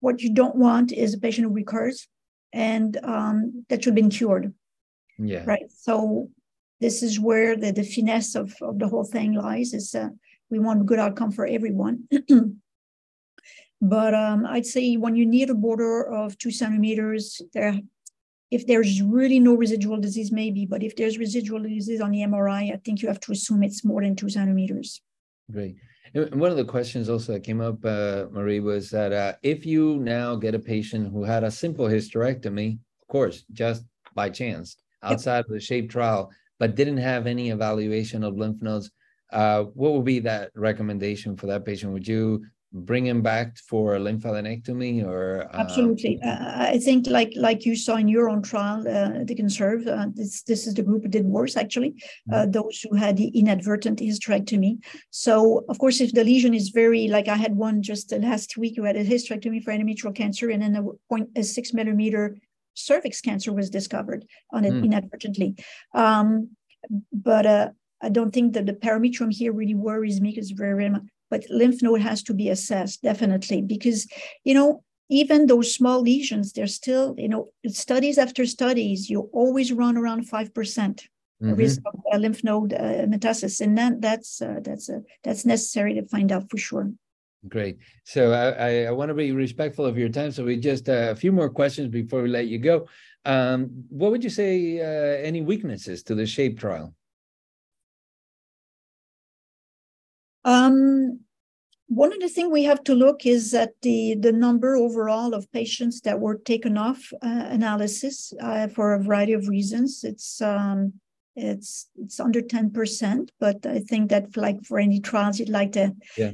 what 0.00 0.22
you 0.22 0.32
don't 0.32 0.56
want 0.56 0.92
is 0.92 1.14
a 1.14 1.18
patient 1.18 1.46
who 1.46 1.54
recurs 1.54 2.08
and 2.52 2.98
um, 3.02 3.64
that 3.68 3.82
should 3.82 3.92
have 3.92 4.02
been 4.02 4.10
cured. 4.10 4.52
Yeah. 5.18 5.44
Right. 5.46 5.70
So 5.74 6.30
this 6.80 7.02
is 7.02 7.20
where 7.20 7.56
the, 7.56 7.72
the 7.72 7.84
finesse 7.84 8.34
of, 8.34 8.54
of 8.62 8.78
the 8.78 8.88
whole 8.88 9.04
thing 9.04 9.34
lies 9.34 9.74
is 9.74 9.94
uh, 9.94 10.08
we 10.48 10.58
want 10.58 10.80
a 10.80 10.84
good 10.84 10.98
outcome 10.98 11.30
for 11.30 11.46
everyone. 11.46 12.08
but 13.80 14.14
um, 14.14 14.46
I'd 14.46 14.66
say 14.66 14.96
when 14.96 15.14
you 15.14 15.26
need 15.26 15.50
a 15.50 15.54
border 15.54 16.06
of 16.06 16.36
two 16.38 16.50
centimeters, 16.50 17.40
there 17.52 17.78
if 18.50 18.66
there's 18.66 19.00
really 19.00 19.38
no 19.38 19.54
residual 19.54 20.00
disease, 20.00 20.32
maybe, 20.32 20.66
but 20.66 20.82
if 20.82 20.96
there's 20.96 21.18
residual 21.18 21.62
disease 21.62 22.00
on 22.00 22.10
the 22.10 22.22
MRI, 22.22 22.72
I 22.72 22.80
think 22.84 23.00
you 23.00 23.06
have 23.06 23.20
to 23.20 23.32
assume 23.32 23.62
it's 23.62 23.84
more 23.84 24.02
than 24.02 24.16
two 24.16 24.28
centimeters. 24.28 25.00
Great. 25.50 25.76
And 26.14 26.40
one 26.40 26.50
of 26.50 26.56
the 26.56 26.64
questions 26.64 27.08
also 27.08 27.32
that 27.32 27.44
came 27.44 27.60
up, 27.60 27.84
uh, 27.84 28.26
Marie, 28.30 28.60
was 28.60 28.90
that 28.90 29.12
uh, 29.12 29.34
if 29.42 29.64
you 29.64 29.98
now 29.98 30.34
get 30.34 30.54
a 30.54 30.58
patient 30.58 31.12
who 31.12 31.22
had 31.22 31.44
a 31.44 31.50
simple 31.50 31.86
hysterectomy, 31.86 32.78
of 33.02 33.08
course, 33.08 33.44
just 33.52 33.84
by 34.14 34.28
chance, 34.28 34.76
outside 35.02 35.38
yep. 35.38 35.46
of 35.46 35.52
the 35.52 35.60
SHAPE 35.60 35.90
trial, 35.90 36.30
but 36.58 36.74
didn't 36.74 36.98
have 36.98 37.26
any 37.26 37.50
evaluation 37.50 38.24
of 38.24 38.36
lymph 38.36 38.60
nodes, 38.60 38.90
uh, 39.32 39.62
what 39.74 39.92
would 39.92 40.04
be 40.04 40.18
that 40.20 40.50
recommendation 40.54 41.36
for 41.36 41.46
that 41.46 41.64
patient? 41.64 41.92
Would 41.92 42.08
you 42.08 42.44
bring 42.72 43.04
him 43.04 43.20
back 43.20 43.56
for 43.58 43.96
a 43.96 43.98
lymphadenectomy 43.98 45.04
or 45.04 45.48
uh... 45.52 45.58
absolutely. 45.58 46.20
uh, 46.22 46.66
i 46.74 46.78
think 46.78 47.06
like 47.08 47.32
like 47.34 47.66
you 47.66 47.74
saw 47.74 47.96
in 47.96 48.06
your 48.06 48.28
own 48.28 48.42
trial 48.42 48.80
uh, 48.80 49.24
the 49.24 49.34
ConCerv 49.34 49.86
uh, 49.88 50.06
this 50.14 50.42
this 50.42 50.66
is 50.66 50.74
the 50.74 50.82
group 50.82 51.02
who 51.02 51.08
did 51.08 51.24
worse 51.24 51.56
actually 51.56 51.94
uh, 52.32 52.36
mm-hmm. 52.36 52.50
those 52.52 52.80
who 52.80 52.96
had 52.96 53.16
the 53.16 53.28
inadvertent 53.28 53.98
hysterectomy. 53.98 54.78
So 55.10 55.64
of 55.68 55.78
course 55.78 56.00
if 56.00 56.12
the 56.12 56.24
lesion 56.24 56.54
is 56.54 56.68
very 56.68 57.08
like 57.08 57.28
i 57.28 57.36
had 57.36 57.56
one 57.56 57.82
just 57.82 58.12
last 58.12 58.56
week 58.56 58.74
who 58.76 58.84
had 58.84 58.96
a 58.96 59.04
hysterectomy 59.04 59.62
for 59.62 59.72
endometrial 59.72 60.14
cancer 60.14 60.50
and 60.50 60.62
then 60.62 60.76
a 60.76 60.82
point 61.08 61.28
a 61.36 61.42
six 61.42 61.72
millimeter 61.72 62.36
cervix 62.74 63.20
cancer 63.20 63.52
was 63.52 63.70
discovered 63.70 64.24
on 64.52 64.64
it 64.64 64.72
mm. 64.72 64.84
inadvertently. 64.84 65.56
Um, 65.94 66.50
but 67.12 67.46
uh, 67.46 67.68
I 68.00 68.08
don't 68.08 68.32
think 68.32 68.54
that 68.54 68.66
the 68.66 68.72
parametrium 68.72 69.32
here 69.32 69.52
really 69.52 69.74
worries 69.74 70.20
me 70.20 70.30
because 70.30 70.50
very, 70.50 70.76
very 70.76 71.00
but 71.30 71.44
lymph 71.48 71.82
node 71.82 72.00
has 72.00 72.22
to 72.22 72.34
be 72.34 72.48
assessed 72.48 73.02
definitely 73.02 73.62
because 73.62 74.06
you 74.44 74.54
know 74.54 74.82
even 75.08 75.46
those 75.46 75.74
small 75.74 76.00
lesions 76.00 76.52
they're 76.52 76.66
still 76.66 77.14
you 77.18 77.28
know 77.28 77.48
studies 77.68 78.18
after 78.18 78.44
studies 78.46 79.10
you 79.10 79.28
always 79.32 79.72
run 79.72 79.96
around 79.96 80.28
5% 80.28 80.52
mm-hmm. 80.52 81.54
risk 81.54 81.80
of 81.86 82.00
a 82.12 82.18
lymph 82.18 82.42
node 82.44 82.72
uh, 82.72 83.06
metastasis 83.06 83.60
and 83.60 83.76
that, 83.78 84.00
that's 84.00 84.42
uh, 84.42 84.60
that's 84.62 84.88
uh, 84.90 85.00
that's 85.24 85.44
necessary 85.44 85.94
to 85.94 86.06
find 86.06 86.32
out 86.32 86.50
for 86.50 86.58
sure 86.58 86.90
Great. 87.48 87.78
So 88.04 88.32
I, 88.32 88.50
I, 88.50 88.84
I, 88.84 88.90
want 88.90 89.08
to 89.08 89.14
be 89.14 89.32
respectful 89.32 89.86
of 89.86 89.96
your 89.96 90.10
time. 90.10 90.30
So 90.30 90.44
we 90.44 90.58
just 90.58 90.90
uh, 90.90 91.08
a 91.10 91.16
few 91.16 91.32
more 91.32 91.48
questions 91.48 91.88
before 91.88 92.22
we 92.22 92.28
let 92.28 92.48
you 92.48 92.58
go. 92.58 92.86
Um, 93.24 93.70
what 93.88 94.10
would 94.10 94.22
you 94.22 94.28
say? 94.28 94.78
Uh, 94.78 95.26
any 95.26 95.40
weaknesses 95.40 96.02
to 96.04 96.14
the 96.14 96.26
SHAPE 96.26 96.58
trial? 96.58 96.94
Um, 100.44 101.20
one 101.88 102.12
of 102.12 102.20
the 102.20 102.28
things 102.28 102.52
we 102.52 102.62
have 102.64 102.84
to 102.84 102.94
look 102.94 103.26
is 103.26 103.52
at 103.52 103.72
the, 103.82 104.14
the 104.14 104.32
number 104.32 104.76
overall 104.76 105.34
of 105.34 105.50
patients 105.50 106.00
that 106.02 106.20
were 106.20 106.36
taken 106.36 106.78
off 106.78 107.12
uh, 107.14 107.46
analysis 107.50 108.32
uh, 108.40 108.68
for 108.68 108.94
a 108.94 109.02
variety 109.02 109.32
of 109.32 109.48
reasons. 109.48 110.04
It's 110.04 110.40
um, 110.40 110.92
it's 111.34 111.88
it's 111.96 112.20
under 112.20 112.42
10%, 112.42 113.30
but 113.40 113.66
I 113.66 113.80
think 113.80 114.10
that 114.10 114.36
like 114.36 114.62
for 114.64 114.78
any 114.78 115.00
trials, 115.00 115.38
you'd 115.38 115.48
like 115.48 115.72
to, 115.72 115.94
yeah. 116.16 116.32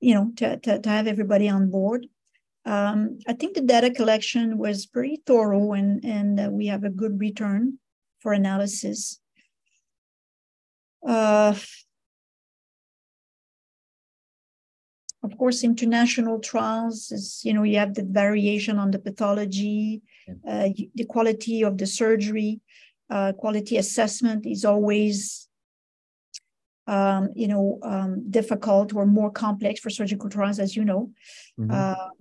you 0.00 0.14
know, 0.14 0.32
to, 0.36 0.56
to, 0.58 0.78
to 0.78 0.88
have 0.88 1.06
everybody 1.06 1.48
on 1.48 1.70
board. 1.70 2.06
Um, 2.64 3.18
I 3.28 3.32
think 3.34 3.54
the 3.54 3.60
data 3.60 3.90
collection 3.90 4.58
was 4.58 4.86
pretty 4.86 5.22
thorough 5.24 5.72
and, 5.72 6.04
and 6.04 6.40
uh, 6.40 6.48
we 6.50 6.66
have 6.66 6.84
a 6.84 6.90
good 6.90 7.20
return 7.20 7.78
for 8.18 8.32
analysis. 8.32 9.20
Uh, 11.06 11.54
Of 15.26 15.36
course, 15.38 15.64
international 15.64 16.38
trials 16.38 17.10
is, 17.10 17.40
you 17.46 17.52
know, 17.52 17.64
you 17.64 17.78
have 17.78 17.94
the 17.94 18.06
variation 18.22 18.78
on 18.78 18.92
the 18.92 19.00
pathology, 19.00 20.02
uh, 20.48 20.68
the 20.94 21.04
quality 21.04 21.62
of 21.62 21.76
the 21.78 21.86
surgery, 21.86 22.60
uh, 23.10 23.32
quality 23.32 23.76
assessment 23.76 24.46
is 24.46 24.64
always, 24.64 25.48
um, 26.86 27.30
you 27.34 27.48
know, 27.48 27.80
um, 27.82 28.30
difficult 28.30 28.94
or 28.94 29.04
more 29.04 29.30
complex 29.30 29.80
for 29.80 29.90
surgical 29.90 30.30
trials, 30.30 30.58
as 30.60 30.76
you 30.76 30.84
know. 30.84 31.10
Mm-hmm. 31.58 31.72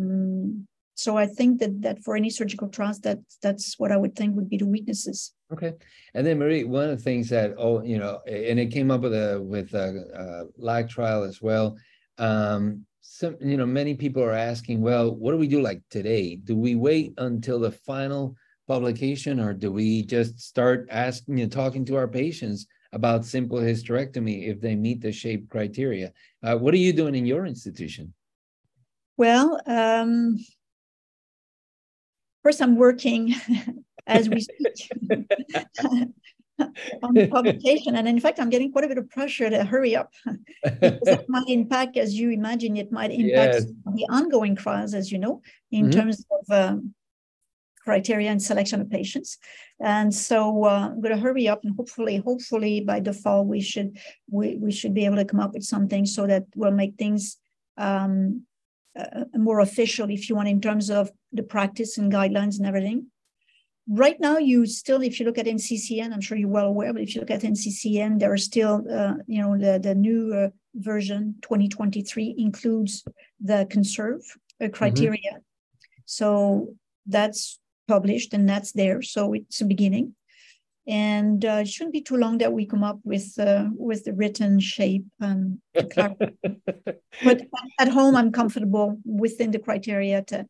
Um, 0.01 0.67
so 0.95 1.17
I 1.17 1.27
think 1.27 1.59
that 1.59 1.81
that 1.81 2.03
for 2.03 2.15
any 2.15 2.29
surgical 2.29 2.69
trials, 2.69 2.99
that 3.01 3.19
that's 3.43 3.77
what 3.77 3.91
I 3.91 3.97
would 3.97 4.15
think 4.15 4.35
would 4.35 4.49
be 4.49 4.57
the 4.57 4.65
weaknesses. 4.65 5.33
Okay, 5.51 5.73
and 6.13 6.25
then 6.25 6.39
Marie, 6.39 6.63
one 6.63 6.89
of 6.89 6.97
the 6.97 7.03
things 7.03 7.29
that 7.29 7.53
oh, 7.57 7.83
you 7.83 7.99
know, 7.99 8.21
and 8.25 8.59
it 8.59 8.71
came 8.71 8.89
up 8.89 9.01
with 9.01 9.13
a 9.13 9.41
with 9.41 9.73
a, 9.73 9.87
a 10.23 10.61
LACC 10.61 10.89
trial 10.89 11.23
as 11.23 11.41
well. 11.41 11.77
Um, 12.17 12.85
some 13.07 13.35
you 13.39 13.55
know 13.57 13.65
many 13.65 13.93
people 13.93 14.23
are 14.23 14.33
asking 14.33 14.81
well 14.81 15.13
what 15.13 15.31
do 15.31 15.37
we 15.37 15.47
do 15.47 15.61
like 15.61 15.81
today? 15.89 16.35
Do 16.35 16.55
we 16.55 16.75
wait 16.75 17.13
until 17.17 17.59
the 17.59 17.71
final 17.71 18.35
publication 18.67 19.39
or 19.39 19.53
do 19.53 19.71
we 19.71 20.03
just 20.03 20.39
start 20.39 20.87
asking 20.89 21.39
and 21.41 21.51
talking 21.51 21.85
to 21.85 21.95
our 21.95 22.07
patients 22.07 22.65
about 22.93 23.25
simple 23.25 23.59
hysterectomy 23.59 24.47
if 24.47 24.59
they 24.59 24.75
meet 24.75 25.01
the 25.01 25.11
shape 25.11 25.49
criteria? 25.49 26.11
Uh, 26.41 26.57
what 26.57 26.73
are 26.73 26.77
you 26.77 26.93
doing 26.93 27.15
in 27.15 27.25
your 27.25 27.45
institution? 27.45 28.13
Well 29.17 29.61
um, 29.67 30.37
first 32.45 32.61
i'm 32.61 32.75
working 32.75 33.33
as 34.07 34.29
we 34.29 34.39
speak 34.39 34.91
on 37.03 37.13
the 37.13 37.27
publication. 37.27 37.95
And 37.95 38.07
in 38.07 38.19
fact, 38.19 38.39
I'm 38.39 38.49
getting 38.49 38.71
quite 38.71 38.85
a 38.85 38.87
bit 38.87 38.97
of 38.97 39.09
pressure 39.09 39.49
to 39.49 39.63
hurry 39.63 39.95
up 39.95 40.11
because 40.63 41.07
it 41.07 41.25
might 41.27 41.47
impact, 41.47 41.97
as 41.97 42.13
you 42.13 42.31
imagine, 42.31 42.77
it 42.77 42.91
might 42.91 43.11
impact 43.11 43.53
yes. 43.53 43.65
the 43.93 44.05
ongoing 44.09 44.55
trials, 44.55 44.93
as 44.93 45.11
you 45.11 45.17
know, 45.17 45.41
in 45.71 45.89
mm-hmm. 45.89 45.99
terms 45.99 46.25
of 46.31 46.51
um, 46.51 46.93
criteria 47.83 48.31
and 48.31 48.41
selection 48.41 48.81
of 48.81 48.89
patients. 48.89 49.37
And 49.79 50.13
so 50.13 50.65
uh, 50.65 50.89
I'm 50.91 51.01
going 51.01 51.15
to 51.15 51.21
hurry 51.21 51.47
up 51.47 51.63
and 51.63 51.75
hopefully, 51.75 52.17
hopefully 52.17 52.81
by 52.81 52.99
the 52.99 53.13
fall, 53.13 53.45
we 53.45 53.61
should 53.61 53.97
we, 54.29 54.55
we 54.55 54.71
should 54.71 54.93
be 54.93 55.05
able 55.05 55.17
to 55.17 55.25
come 55.25 55.39
up 55.39 55.53
with 55.53 55.63
something 55.63 56.05
so 56.05 56.25
that 56.27 56.45
we'll 56.55 56.71
make 56.71 56.95
things 56.95 57.37
um, 57.77 58.43
uh, 58.97 59.25
more 59.33 59.59
official, 59.59 60.09
if 60.09 60.29
you 60.29 60.35
want, 60.35 60.47
in 60.47 60.61
terms 60.61 60.89
of 60.89 61.11
the 61.33 61.43
practice 61.43 61.97
and 61.97 62.11
guidelines 62.11 62.57
and 62.57 62.65
everything 62.65 63.07
right 63.87 64.19
now 64.19 64.37
you 64.37 64.65
still 64.65 65.01
if 65.01 65.19
you 65.19 65.25
look 65.25 65.37
at 65.37 65.45
nccn 65.45 66.11
i'm 66.11 66.21
sure 66.21 66.37
you're 66.37 66.49
well 66.49 66.65
aware 66.65 66.91
but 66.91 67.03
if 67.03 67.13
you 67.13 67.21
look 67.21 67.29
at 67.29 67.41
nccn 67.41 68.19
there 68.19 68.31
are 68.31 68.37
still 68.37 68.83
uh, 68.91 69.13
you 69.27 69.41
know 69.41 69.57
the, 69.57 69.79
the 69.79 69.93
new 69.93 70.33
uh, 70.33 70.49
version 70.75 71.35
2023 71.41 72.35
includes 72.37 73.03
the 73.39 73.67
ConCerv 73.69 74.21
uh, 74.63 74.69
criteria. 74.69 75.19
Mm-hmm. 75.19 76.01
so 76.05 76.73
that's 77.05 77.59
published 77.87 78.33
and 78.33 78.49
that's 78.49 78.71
there 78.71 79.01
so 79.01 79.33
it's 79.33 79.61
a 79.61 79.65
beginning. 79.65 80.15
And 80.87 81.43
uh, 81.43 81.61
it 81.61 81.67
shouldn't 81.67 81.93
be 81.93 82.01
too 82.01 82.15
long 82.15 82.37
that 82.37 82.53
we 82.53 82.67
come 82.67 82.83
up 82.83 82.99
with 83.03 83.33
uh, 83.39 83.65
with 83.75 84.03
the 84.03 84.13
written 84.13 84.59
shape 84.59 85.05
um, 85.19 85.59
but 85.73 87.41
at 87.79 87.87
home 87.87 88.15
i'm 88.15 88.31
comfortable 88.31 88.99
within 89.03 89.49
the 89.49 89.57
criteria 89.57 90.21
to 90.23 90.45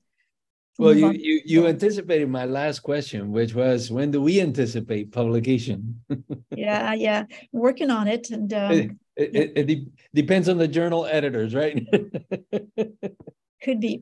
well, 0.77 0.95
you, 0.95 1.11
you 1.11 1.41
you 1.45 1.67
anticipated 1.67 2.29
my 2.29 2.45
last 2.45 2.79
question, 2.79 3.31
which 3.31 3.55
was 3.55 3.91
when 3.91 4.11
do 4.11 4.21
we 4.21 4.41
anticipate 4.41 5.11
publication? 5.11 6.01
yeah, 6.55 6.93
yeah, 6.93 7.25
working 7.51 7.89
on 7.89 8.07
it, 8.07 8.29
and 8.29 8.51
um, 8.53 8.71
it, 8.71 8.91
it, 9.15 9.29
yeah. 9.33 9.41
it, 9.55 9.69
it, 9.69 9.87
depends 10.13 10.49
on 10.49 10.57
the 10.57 10.67
journal 10.67 11.05
editors, 11.05 11.55
right? 11.55 11.85
Could 13.63 13.79
be. 13.79 14.01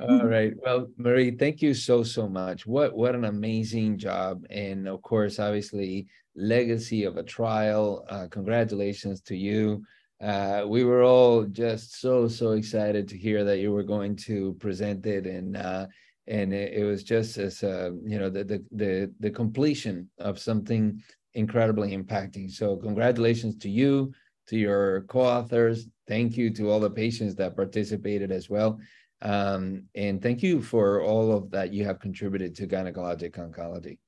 All 0.00 0.26
right. 0.26 0.52
Well, 0.56 0.88
Marie, 0.96 1.30
thank 1.30 1.62
you 1.62 1.74
so 1.74 2.02
so 2.02 2.28
much. 2.28 2.66
What 2.66 2.96
what 2.96 3.14
an 3.14 3.24
amazing 3.24 3.98
job, 3.98 4.44
and 4.50 4.88
of 4.88 5.02
course, 5.02 5.38
obviously, 5.38 6.06
legacy 6.34 7.04
of 7.04 7.16
a 7.16 7.22
trial. 7.22 8.06
Uh, 8.08 8.28
congratulations 8.30 9.20
to 9.22 9.36
you 9.36 9.84
uh, 10.20 10.64
we 10.66 10.84
were 10.84 11.02
all 11.02 11.44
just 11.44 12.00
so 12.00 12.26
so 12.26 12.52
excited 12.52 13.06
to 13.08 13.18
hear 13.18 13.44
that 13.44 13.58
you 13.58 13.72
were 13.72 13.82
going 13.82 14.16
to 14.16 14.54
present 14.54 15.04
it 15.06 15.26
and 15.26 15.56
uh, 15.56 15.86
and 16.26 16.52
it, 16.52 16.72
it, 16.72 16.84
was 16.84 17.02
just 17.02 17.36
as 17.36 17.62
uh, 17.62 17.90
you 18.04 18.18
know 18.18 18.30
the, 18.30 18.44
the 18.44 18.64
the 18.72 19.12
the 19.20 19.30
completion 19.30 20.08
of 20.18 20.38
something 20.38 21.02
incredibly 21.34 21.96
impacting 21.96 22.50
so 22.50 22.76
congratulations 22.76 23.56
to 23.56 23.68
you 23.68 24.10
to 24.48 24.56
your 24.56 25.02
co-authors 25.02 25.86
thank 26.08 26.36
you 26.36 26.48
to 26.48 26.70
all 26.70 26.80
the 26.80 26.90
patients 26.90 27.34
that 27.34 27.54
participated 27.54 28.32
as 28.32 28.48
well 28.48 28.80
um, 29.20 29.82
and 29.94 30.22
thank 30.22 30.42
you 30.42 30.62
for 30.62 31.02
all 31.02 31.30
of 31.30 31.50
that 31.50 31.74
you 31.74 31.84
have 31.84 32.00
contributed 32.00 32.54
to 32.54 32.66
gynecologic 32.66 33.32
oncology 33.32 33.98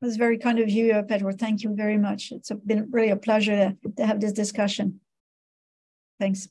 it 0.00 0.04
was 0.04 0.16
very 0.16 0.38
kind 0.38 0.60
of 0.60 0.70
you, 0.70 1.02
Pedro. 1.02 1.32
Thank 1.32 1.64
you 1.64 1.74
very 1.74 1.98
much. 1.98 2.30
It's 2.30 2.52
been 2.64 2.86
really 2.92 3.10
a 3.10 3.16
pleasure 3.16 3.56
to, 3.56 3.90
to 3.96 4.06
have 4.06 4.20
this 4.20 4.32
discussion. 4.32 5.00
Thanks. 6.18 6.48